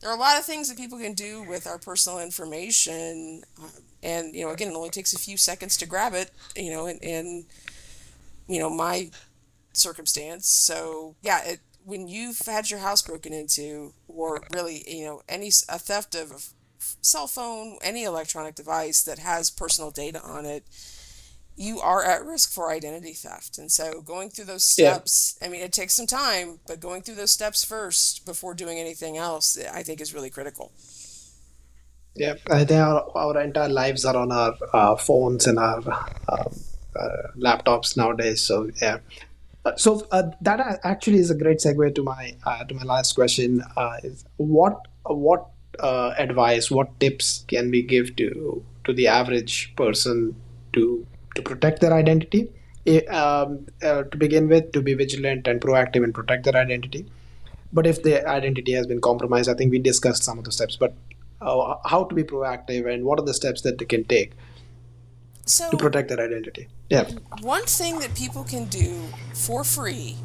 there 0.00 0.10
are 0.10 0.16
a 0.16 0.20
lot 0.20 0.38
of 0.38 0.44
things 0.44 0.68
that 0.68 0.76
people 0.78 0.98
can 0.98 1.14
do 1.14 1.42
with 1.42 1.66
our 1.66 1.78
personal 1.78 2.20
information. 2.20 3.44
Uh, 3.62 3.68
and, 4.02 4.34
you 4.34 4.44
know, 4.44 4.52
again, 4.52 4.68
it 4.70 4.74
only 4.76 4.90
takes 4.90 5.14
a 5.14 5.18
few 5.18 5.36
seconds 5.36 5.76
to 5.78 5.86
grab 5.86 6.14
it, 6.14 6.30
you 6.56 6.70
know, 6.70 6.86
in, 6.86 6.98
in 6.98 7.46
you 8.46 8.58
know, 8.58 8.70
my 8.70 9.10
circumstance. 9.72 10.48
So, 10.48 11.16
yeah, 11.22 11.42
it, 11.44 11.60
when 11.84 12.08
you've 12.08 12.40
had 12.40 12.70
your 12.70 12.80
house 12.80 13.02
broken 13.02 13.32
into, 13.32 13.94
or 14.08 14.42
really, 14.54 14.84
you 14.86 15.04
know, 15.06 15.22
any 15.28 15.48
a 15.68 15.78
theft 15.78 16.14
of 16.14 16.52
cell 17.00 17.26
phone, 17.26 17.78
any 17.82 18.04
electronic 18.04 18.54
device 18.54 19.02
that 19.02 19.18
has 19.18 19.50
personal 19.50 19.90
data 19.90 20.20
on 20.22 20.44
it, 20.46 20.64
you 21.56 21.80
are 21.80 22.02
at 22.04 22.24
risk 22.24 22.50
for 22.52 22.70
identity 22.70 23.12
theft. 23.12 23.58
And 23.58 23.70
so 23.70 24.00
going 24.00 24.30
through 24.30 24.46
those 24.46 24.74
Yeah. 24.76 24.94
steps, 24.94 25.38
I 25.40 25.48
mean, 25.48 25.62
it 25.62 25.72
takes 25.72 25.94
some 25.94 26.06
time, 26.06 26.58
but 26.66 26.80
going 26.80 27.02
through 27.02 27.14
those 27.16 27.30
steps 27.30 27.64
first 27.64 28.26
before 28.26 28.54
doing 28.54 28.78
anything 28.78 29.16
else, 29.16 29.56
I 29.72 29.82
think 29.84 30.00
is 30.00 30.12
really 30.14 30.30
critical. 30.30 30.72
Yeah, 32.16 32.34
I 32.50 32.64
think 32.64 32.80
our, 32.80 33.10
our 33.16 33.40
entire 33.40 33.68
lives 33.68 34.04
are 34.04 34.16
on 34.16 34.30
our 34.30 34.54
uh, 34.72 34.96
phones 34.96 35.46
and 35.46 35.58
our 35.58 35.78
um, 36.28 36.52
uh, 36.96 37.28
laptops 37.36 37.96
nowadays. 37.96 38.40
So 38.40 38.70
yeah, 38.80 38.98
Uh, 39.64 39.72
so 39.76 40.06
uh, 40.12 40.24
that 40.42 40.60
actually 40.84 41.18
is 41.18 41.30
a 41.30 41.34
great 41.34 41.58
segue 41.58 41.94
to 41.94 42.02
my 42.02 42.36
uh, 42.44 42.62
to 42.68 42.74
my 42.74 42.84
last 42.84 43.14
question. 43.14 43.62
Uh, 43.76 43.96
is 44.08 44.24
what 44.36 44.76
what 45.06 45.46
uh, 45.80 46.14
advice, 46.18 46.70
what 46.70 46.98
tips 47.00 47.44
can 47.48 47.70
we 47.70 47.82
give 47.82 48.16
to 48.16 48.62
to 48.84 48.92
the 48.92 49.06
average 49.06 49.74
person 49.76 50.36
to 50.72 51.06
to 51.34 51.42
protect 51.42 51.80
their 51.80 51.92
identity? 51.92 52.50
Um, 53.08 53.66
uh, 53.82 54.02
to 54.02 54.16
begin 54.18 54.46
with, 54.46 54.72
to 54.72 54.82
be 54.82 54.92
vigilant 54.92 55.46
and 55.46 55.58
proactive 55.58 56.04
and 56.04 56.14
protect 56.14 56.44
their 56.44 56.54
identity. 56.54 57.06
But 57.72 57.86
if 57.86 58.02
the 58.02 58.28
identity 58.28 58.72
has 58.72 58.86
been 58.86 59.00
compromised, 59.00 59.48
I 59.48 59.54
think 59.54 59.70
we 59.70 59.78
discussed 59.78 60.22
some 60.22 60.38
of 60.38 60.44
the 60.44 60.52
steps. 60.52 60.76
But 60.76 60.94
uh, 61.40 61.76
how 61.86 62.04
to 62.04 62.14
be 62.14 62.22
proactive 62.22 62.92
and 62.92 63.04
what 63.04 63.18
are 63.18 63.24
the 63.24 63.34
steps 63.34 63.62
that 63.62 63.78
they 63.78 63.86
can 63.86 64.04
take 64.04 64.32
So 65.46 65.70
to 65.70 65.76
protect 65.78 66.10
their 66.10 66.20
identity? 66.20 66.68
Yeah, 66.90 67.08
one 67.40 67.64
thing 67.64 68.00
that 68.00 68.14
people 68.14 68.44
can 68.44 68.66
do 68.66 69.02
for 69.32 69.64
free 69.64 70.16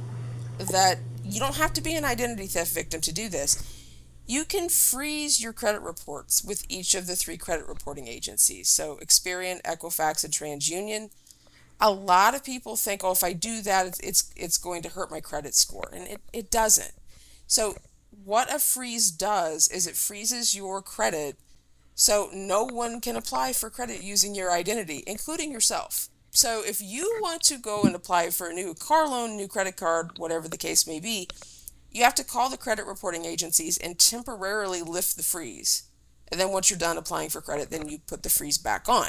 that 0.58 1.00
you 1.24 1.40
don't 1.40 1.56
have 1.56 1.74
to 1.74 1.82
be 1.82 1.96
an 1.96 2.04
identity 2.04 2.48
theft 2.48 2.74
victim 2.74 3.02
to 3.02 3.14
do 3.14 3.30
this. 3.30 3.79
You 4.30 4.46
can 4.46 4.70
freeze 4.70 5.42
your 5.42 5.54
credit 5.54 5.82
reports 5.82 6.44
with 6.44 6.64
each 6.70 6.94
of 6.94 7.08
the 7.08 7.16
three 7.16 7.36
credit 7.36 7.68
reporting 7.68 8.08
agencies. 8.08 8.70
So 8.70 8.98
Experian, 8.98 9.60
Equifax, 9.64 10.24
and 10.24 10.32
TransUnion. 10.32 11.10
A 11.82 11.90
lot 11.90 12.36
of 12.36 12.44
people 12.44 12.76
think, 12.76 13.04
oh, 13.04 13.12
if 13.12 13.24
I 13.24 13.34
do 13.34 13.64
that, 13.64 14.00
it's 14.04 14.32
it's, 14.36 14.60
going 14.60 14.84
to 14.84 14.90
hurt 14.90 15.10
my 15.10 15.20
credit 15.20 15.56
score, 15.56 15.90
and 15.92 16.08
it, 16.08 16.22
it 16.32 16.52
doesn't. 16.52 16.92
So 17.48 17.78
what 18.24 18.54
a 18.54 18.60
freeze 18.60 19.10
does 19.10 19.68
is 19.68 19.88
it 19.88 19.96
freezes 19.96 20.56
your 20.56 20.84
credit 20.84 21.38
so 21.96 22.30
no 22.32 22.66
one 22.66 23.02
can 23.02 23.16
apply 23.16 23.54
for 23.54 23.72
credit 23.72 24.04
using 24.04 24.36
your 24.36 24.52
identity, 24.52 25.04
including 25.08 25.52
yourself. 25.52 26.08
So 26.30 26.62
if 26.64 26.84
you 26.84 27.18
want 27.20 27.42
to 27.46 27.58
go 27.58 27.82
and 27.82 27.96
apply 27.96 28.30
for 28.30 28.50
a 28.50 28.54
new 28.54 28.76
car 28.76 29.08
loan, 29.08 29.36
new 29.36 29.48
credit 29.48 29.76
card, 29.76 30.20
whatever 30.20 30.48
the 30.48 30.58
case 30.58 30.86
may 30.86 31.00
be, 31.00 31.28
you 31.92 32.04
have 32.04 32.16
to 32.16 32.24
call 32.24 32.50
the 32.50 32.58
credit 32.58 32.86
reporting 32.86 33.26
agencies 33.26 33.78
and 33.78 33.98
temporarily 33.98 34.82
lift 34.82 35.18
the 35.18 35.24
freeze. 35.24 35.84
And 36.32 36.40
then 36.40 36.52
once 36.52 36.70
you're 36.70 36.80
done 36.80 36.98
applying 36.98 37.30
for 37.30 37.42
credit, 37.42 37.72
then 37.72 37.90
you 37.90 38.00
put 38.06 38.24
the 38.24 38.30
freeze 38.30 38.58
back 38.58 38.88
on. 38.88 39.08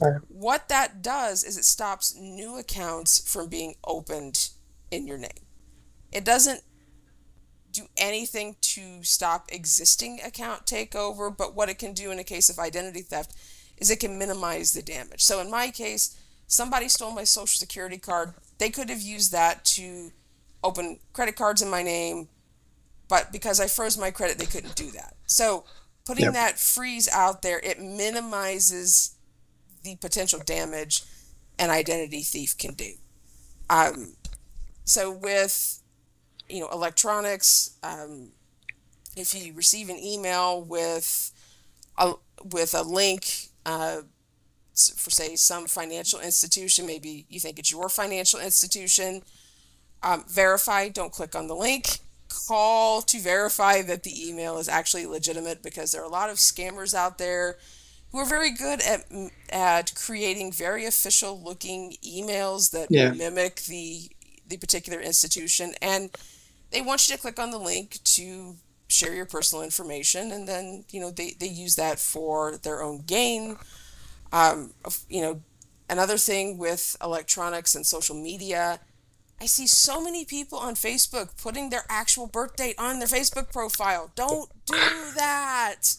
Right. 0.00 0.20
What 0.28 0.68
that 0.68 1.02
does 1.02 1.44
is 1.44 1.56
it 1.56 1.64
stops 1.64 2.16
new 2.16 2.58
accounts 2.58 3.32
from 3.32 3.48
being 3.48 3.74
opened 3.84 4.50
in 4.90 5.06
your 5.06 5.18
name. 5.18 5.30
It 6.12 6.24
doesn't 6.24 6.62
do 7.70 7.86
anything 7.96 8.56
to 8.60 9.02
stop 9.04 9.50
existing 9.50 10.20
account 10.24 10.66
takeover, 10.66 11.34
but 11.34 11.54
what 11.54 11.68
it 11.68 11.78
can 11.78 11.92
do 11.92 12.10
in 12.10 12.18
a 12.18 12.24
case 12.24 12.48
of 12.48 12.58
identity 12.58 13.02
theft 13.02 13.34
is 13.76 13.90
it 13.90 14.00
can 14.00 14.18
minimize 14.18 14.72
the 14.72 14.82
damage. 14.82 15.22
So 15.22 15.40
in 15.40 15.50
my 15.50 15.70
case, 15.70 16.16
somebody 16.46 16.88
stole 16.88 17.12
my 17.12 17.24
social 17.24 17.58
security 17.58 17.98
card. 17.98 18.34
They 18.58 18.70
could 18.70 18.90
have 18.90 19.02
used 19.02 19.32
that 19.32 19.64
to 19.66 20.10
open 20.62 20.98
credit 21.12 21.36
cards 21.36 21.62
in 21.62 21.70
my 21.70 21.82
name, 21.82 22.28
but 23.08 23.32
because 23.32 23.60
I 23.60 23.66
froze 23.66 23.96
my 23.98 24.10
credit, 24.10 24.38
they 24.38 24.46
couldn't 24.46 24.76
do 24.76 24.90
that. 24.92 25.14
So 25.26 25.64
putting 26.04 26.24
Yep. 26.26 26.34
that 26.34 26.58
freeze 26.58 27.08
out 27.08 27.42
there, 27.42 27.60
it 27.60 27.80
minimizes 27.80 29.16
the 29.82 29.96
potential 29.96 30.40
damage 30.44 31.02
an 31.58 31.70
identity 31.70 32.22
thief 32.22 32.56
can 32.58 32.74
do. 32.74 32.92
Um, 33.70 34.16
so 34.84 35.10
with 35.10 35.82
you 36.48 36.60
know 36.60 36.68
electronics, 36.70 37.72
um, 37.82 38.32
if 39.16 39.34
you 39.34 39.52
receive 39.54 39.88
an 39.88 39.98
email 39.98 40.62
with 40.62 41.32
a 41.98 42.14
with 42.52 42.74
a 42.74 42.82
link 42.82 43.48
uh, 43.66 44.02
for 44.96 45.10
say 45.10 45.36
some 45.36 45.66
financial 45.66 46.20
institution, 46.20 46.86
maybe 46.86 47.26
you 47.28 47.40
think 47.40 47.58
it's 47.58 47.70
your 47.72 47.88
financial 47.88 48.40
institution, 48.40 49.22
um, 50.02 50.24
verify. 50.28 50.88
Don't 50.88 51.12
click 51.12 51.34
on 51.34 51.46
the 51.48 51.54
link. 51.56 51.98
Call 52.46 53.02
to 53.02 53.20
verify 53.20 53.82
that 53.82 54.02
the 54.02 54.28
email 54.28 54.58
is 54.58 54.68
actually 54.68 55.06
legitimate 55.06 55.62
because 55.62 55.92
there 55.92 56.02
are 56.02 56.06
a 56.06 56.10
lot 56.10 56.30
of 56.30 56.36
scammers 56.36 56.94
out 56.94 57.18
there 57.18 57.56
who 58.12 58.18
are 58.18 58.26
very 58.26 58.50
good 58.50 58.80
at 58.82 59.04
at 59.50 59.94
creating 59.94 60.52
very 60.52 60.84
official 60.86 61.40
looking 61.42 61.94
emails 62.04 62.70
that 62.72 62.90
Yeah. 62.90 63.10
mimic 63.12 63.62
the 63.62 64.10
the 64.46 64.56
particular 64.56 65.00
institution 65.00 65.74
and 65.82 66.10
they 66.70 66.80
want 66.82 67.08
you 67.08 67.14
to 67.14 67.20
click 67.20 67.38
on 67.38 67.50
the 67.50 67.58
link 67.58 67.98
to 68.04 68.56
share 68.88 69.14
your 69.14 69.26
personal 69.26 69.62
information 69.64 70.32
and 70.32 70.48
then 70.48 70.84
you 70.90 71.00
know 71.00 71.10
they, 71.10 71.34
they 71.38 71.46
use 71.48 71.76
that 71.76 71.98
for 71.98 72.56
their 72.58 72.82
own 72.82 73.00
gain 73.02 73.56
um, 74.32 74.72
you 75.08 75.20
know 75.20 75.40
another 75.88 76.16
thing 76.18 76.58
with 76.58 76.96
electronics 77.02 77.74
and 77.74 77.86
social 77.86 78.14
media 78.16 78.80
i 79.40 79.46
see 79.46 79.66
so 79.66 80.00
many 80.00 80.24
people 80.24 80.58
on 80.58 80.74
facebook 80.74 81.36
putting 81.40 81.70
their 81.70 81.84
actual 81.88 82.26
birth 82.26 82.56
date 82.56 82.74
on 82.78 82.98
their 82.98 83.08
facebook 83.08 83.52
profile. 83.52 84.10
Don't 84.14 84.50
do 84.66 85.12
that. 85.16 85.96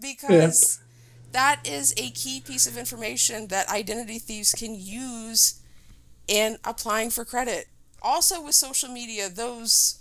Because 0.00 0.80
that 1.32 1.66
is 1.66 1.92
a 1.96 2.10
key 2.10 2.40
piece 2.40 2.66
of 2.66 2.76
information 2.76 3.48
that 3.48 3.68
identity 3.68 4.18
thieves 4.18 4.52
can 4.52 4.74
use 4.74 5.60
in 6.28 6.58
applying 6.64 7.10
for 7.10 7.24
credit. 7.24 7.66
Also, 8.02 8.42
with 8.42 8.54
social 8.54 8.88
media, 8.88 9.28
those 9.28 10.00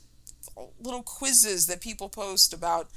little 0.79 1.03
quizzes 1.03 1.65
that 1.67 1.81
people 1.81 2.09
post 2.09 2.53
about 2.53 2.87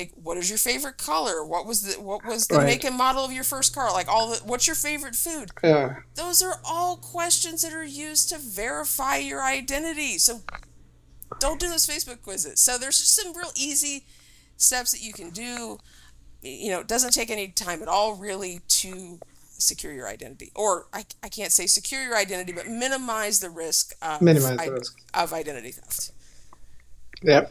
like 0.00 0.12
what 0.14 0.36
is 0.38 0.48
your 0.48 0.58
favorite 0.58 0.98
color? 0.98 1.44
What 1.44 1.66
was 1.66 1.82
the 1.82 2.00
what 2.00 2.24
was 2.24 2.46
the 2.46 2.56
Right. 2.56 2.66
make 2.66 2.84
and 2.84 2.96
model 2.96 3.24
of 3.24 3.32
your 3.32 3.44
first 3.44 3.74
car? 3.74 3.92
Like 3.92 4.08
all 4.08 4.30
the 4.30 4.36
what's 4.44 4.66
your 4.66 4.76
favorite 4.76 5.14
food? 5.14 5.50
Yeah, 5.62 5.96
those 6.14 6.42
are 6.42 6.60
all 6.64 6.96
questions 6.96 7.62
that 7.62 7.72
are 7.72 7.84
used 7.84 8.28
to 8.30 8.38
verify 8.38 9.16
your 9.18 9.42
identity. 9.42 10.18
So 10.18 10.40
don't 11.38 11.60
do 11.60 11.68
those 11.68 11.86
facebook 11.86 12.22
quizzes. 12.22 12.60
So 12.60 12.78
there's 12.78 12.98
just 12.98 13.14
some 13.14 13.36
real 13.36 13.52
easy 13.54 14.06
steps 14.56 14.92
that 14.92 15.02
you 15.02 15.12
can 15.12 15.30
do. 15.30 15.78
You 16.42 16.70
know 16.70 16.80
it 16.80 16.88
doesn't 16.88 17.12
take 17.12 17.30
any 17.30 17.48
time 17.48 17.82
at 17.82 17.88
all 17.88 18.14
really 18.14 18.60
to 18.68 19.18
secure 19.58 19.92
your 19.92 20.08
identity. 20.08 20.50
Or 20.54 20.86
i, 20.94 21.04
I 21.22 21.28
can't 21.28 21.52
say 21.52 21.66
secure 21.66 22.02
your 22.02 22.16
identity 22.16 22.52
but 22.52 22.66
minimize 22.66 23.40
the 23.40 23.50
risk 23.50 23.94
of, 24.00 24.22
Minimize 24.22 24.56
the 24.56 24.62
i- 24.62 24.68
risk. 24.68 24.96
of 25.12 25.32
identity 25.34 25.72
theft. 25.72 26.12
Yeah. 27.22 27.46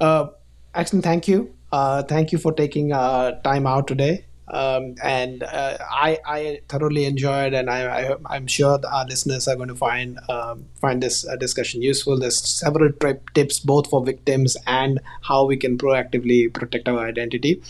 Uh, 0.00 0.28
Axton, 0.74 1.02
thank 1.02 1.26
you. 1.26 1.54
Uh, 1.72 2.02
thank 2.02 2.32
you 2.32 2.38
for 2.38 2.52
taking 2.52 2.92
uh, 2.92 3.40
time 3.42 3.66
out 3.66 3.86
today. 3.86 4.26
Um, 4.48 4.96
and 5.02 5.44
uh, 5.44 5.78
I, 5.80 6.18
I 6.26 6.60
thoroughly 6.68 7.04
enjoyed, 7.04 7.54
and 7.54 7.70
I, 7.70 8.16
I'm 8.26 8.48
sure 8.48 8.80
our 8.84 9.06
listeners 9.06 9.46
are 9.46 9.54
going 9.54 9.68
to 9.68 9.76
find 9.76 10.18
um, 10.28 10.66
find 10.80 11.00
this 11.00 11.26
uh, 11.26 11.36
discussion 11.36 11.82
useful. 11.82 12.18
There's 12.18 12.36
several 12.36 12.90
tips 13.34 13.60
both 13.60 13.88
for 13.88 14.04
victims 14.04 14.56
and 14.66 15.00
how 15.22 15.44
we 15.44 15.56
can 15.56 15.78
proactively 15.78 16.52
protect 16.52 16.88
our 16.88 16.98
identity. 17.06 17.62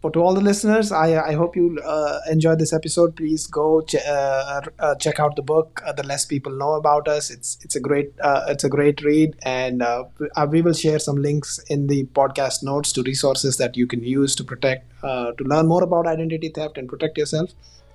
For 0.00 0.12
to 0.12 0.20
all 0.20 0.32
the 0.32 0.40
listeners, 0.40 0.92
I, 0.92 1.20
I 1.30 1.32
hope 1.34 1.56
you 1.56 1.76
uh, 1.84 2.20
enjoyed 2.30 2.60
this 2.60 2.72
episode. 2.72 3.16
Please 3.16 3.48
go 3.48 3.80
ch- 3.80 3.96
uh, 3.96 4.60
uh, 4.78 4.94
check 4.94 5.18
out 5.18 5.34
the 5.34 5.42
book. 5.42 5.82
Uh, 5.84 5.90
the 5.92 6.04
less 6.04 6.24
people 6.24 6.52
know 6.52 6.74
about 6.74 7.08
us, 7.08 7.30
it's 7.30 7.58
it's 7.62 7.74
a 7.74 7.80
great 7.80 8.12
uh, 8.20 8.44
it's 8.48 8.62
a 8.62 8.68
great 8.68 9.02
read, 9.02 9.34
and 9.42 9.82
uh, 9.82 10.04
we- 10.20 10.28
uh, 10.36 10.46
will 10.46 10.72
share 10.72 11.00
some 11.00 11.16
links 11.16 11.58
in 11.68 11.88
the 11.88 12.04
podcast 12.20 12.62
notes 12.62 12.92
to 12.92 13.02
resources 13.02 13.56
that 13.56 13.76
you 13.76 13.88
can 13.88 14.04
use 14.04 14.36
to 14.36 14.44
protect 14.44 14.86
uh, 15.02 15.32
to 15.32 15.42
learn 15.42 15.66
more 15.66 15.82
about 15.82 16.06
identity 16.06 16.48
theft 16.48 16.78
and 16.78 16.88
protect 16.88 17.18
yourself. 17.18 17.50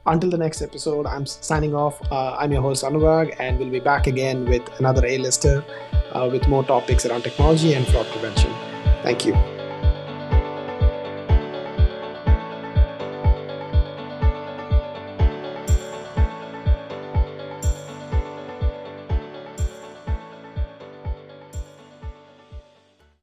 Until 0.06 0.30
the 0.30 0.38
next 0.38 0.62
episode, 0.62 1.06
I'm 1.06 1.26
signing 1.26 1.74
off. 1.74 2.02
Uh, 2.12 2.36
I'm 2.36 2.52
your 2.52 2.62
host 2.62 2.84
Anurag, 2.84 3.34
and 3.40 3.58
we'll 3.58 3.70
be 3.70 3.80
back 3.80 4.08
again 4.08 4.44
with 4.44 4.68
another 4.80 5.06
A-lister 5.06 5.64
uh, 6.12 6.28
with 6.30 6.50
more 6.50 6.66
topics 6.66 7.06
around 7.06 7.22
technology 7.22 7.74
and 7.76 7.88
fraud 7.88 8.08
prevention. 8.08 8.52
Thank 9.04 9.26
you. 9.26 9.53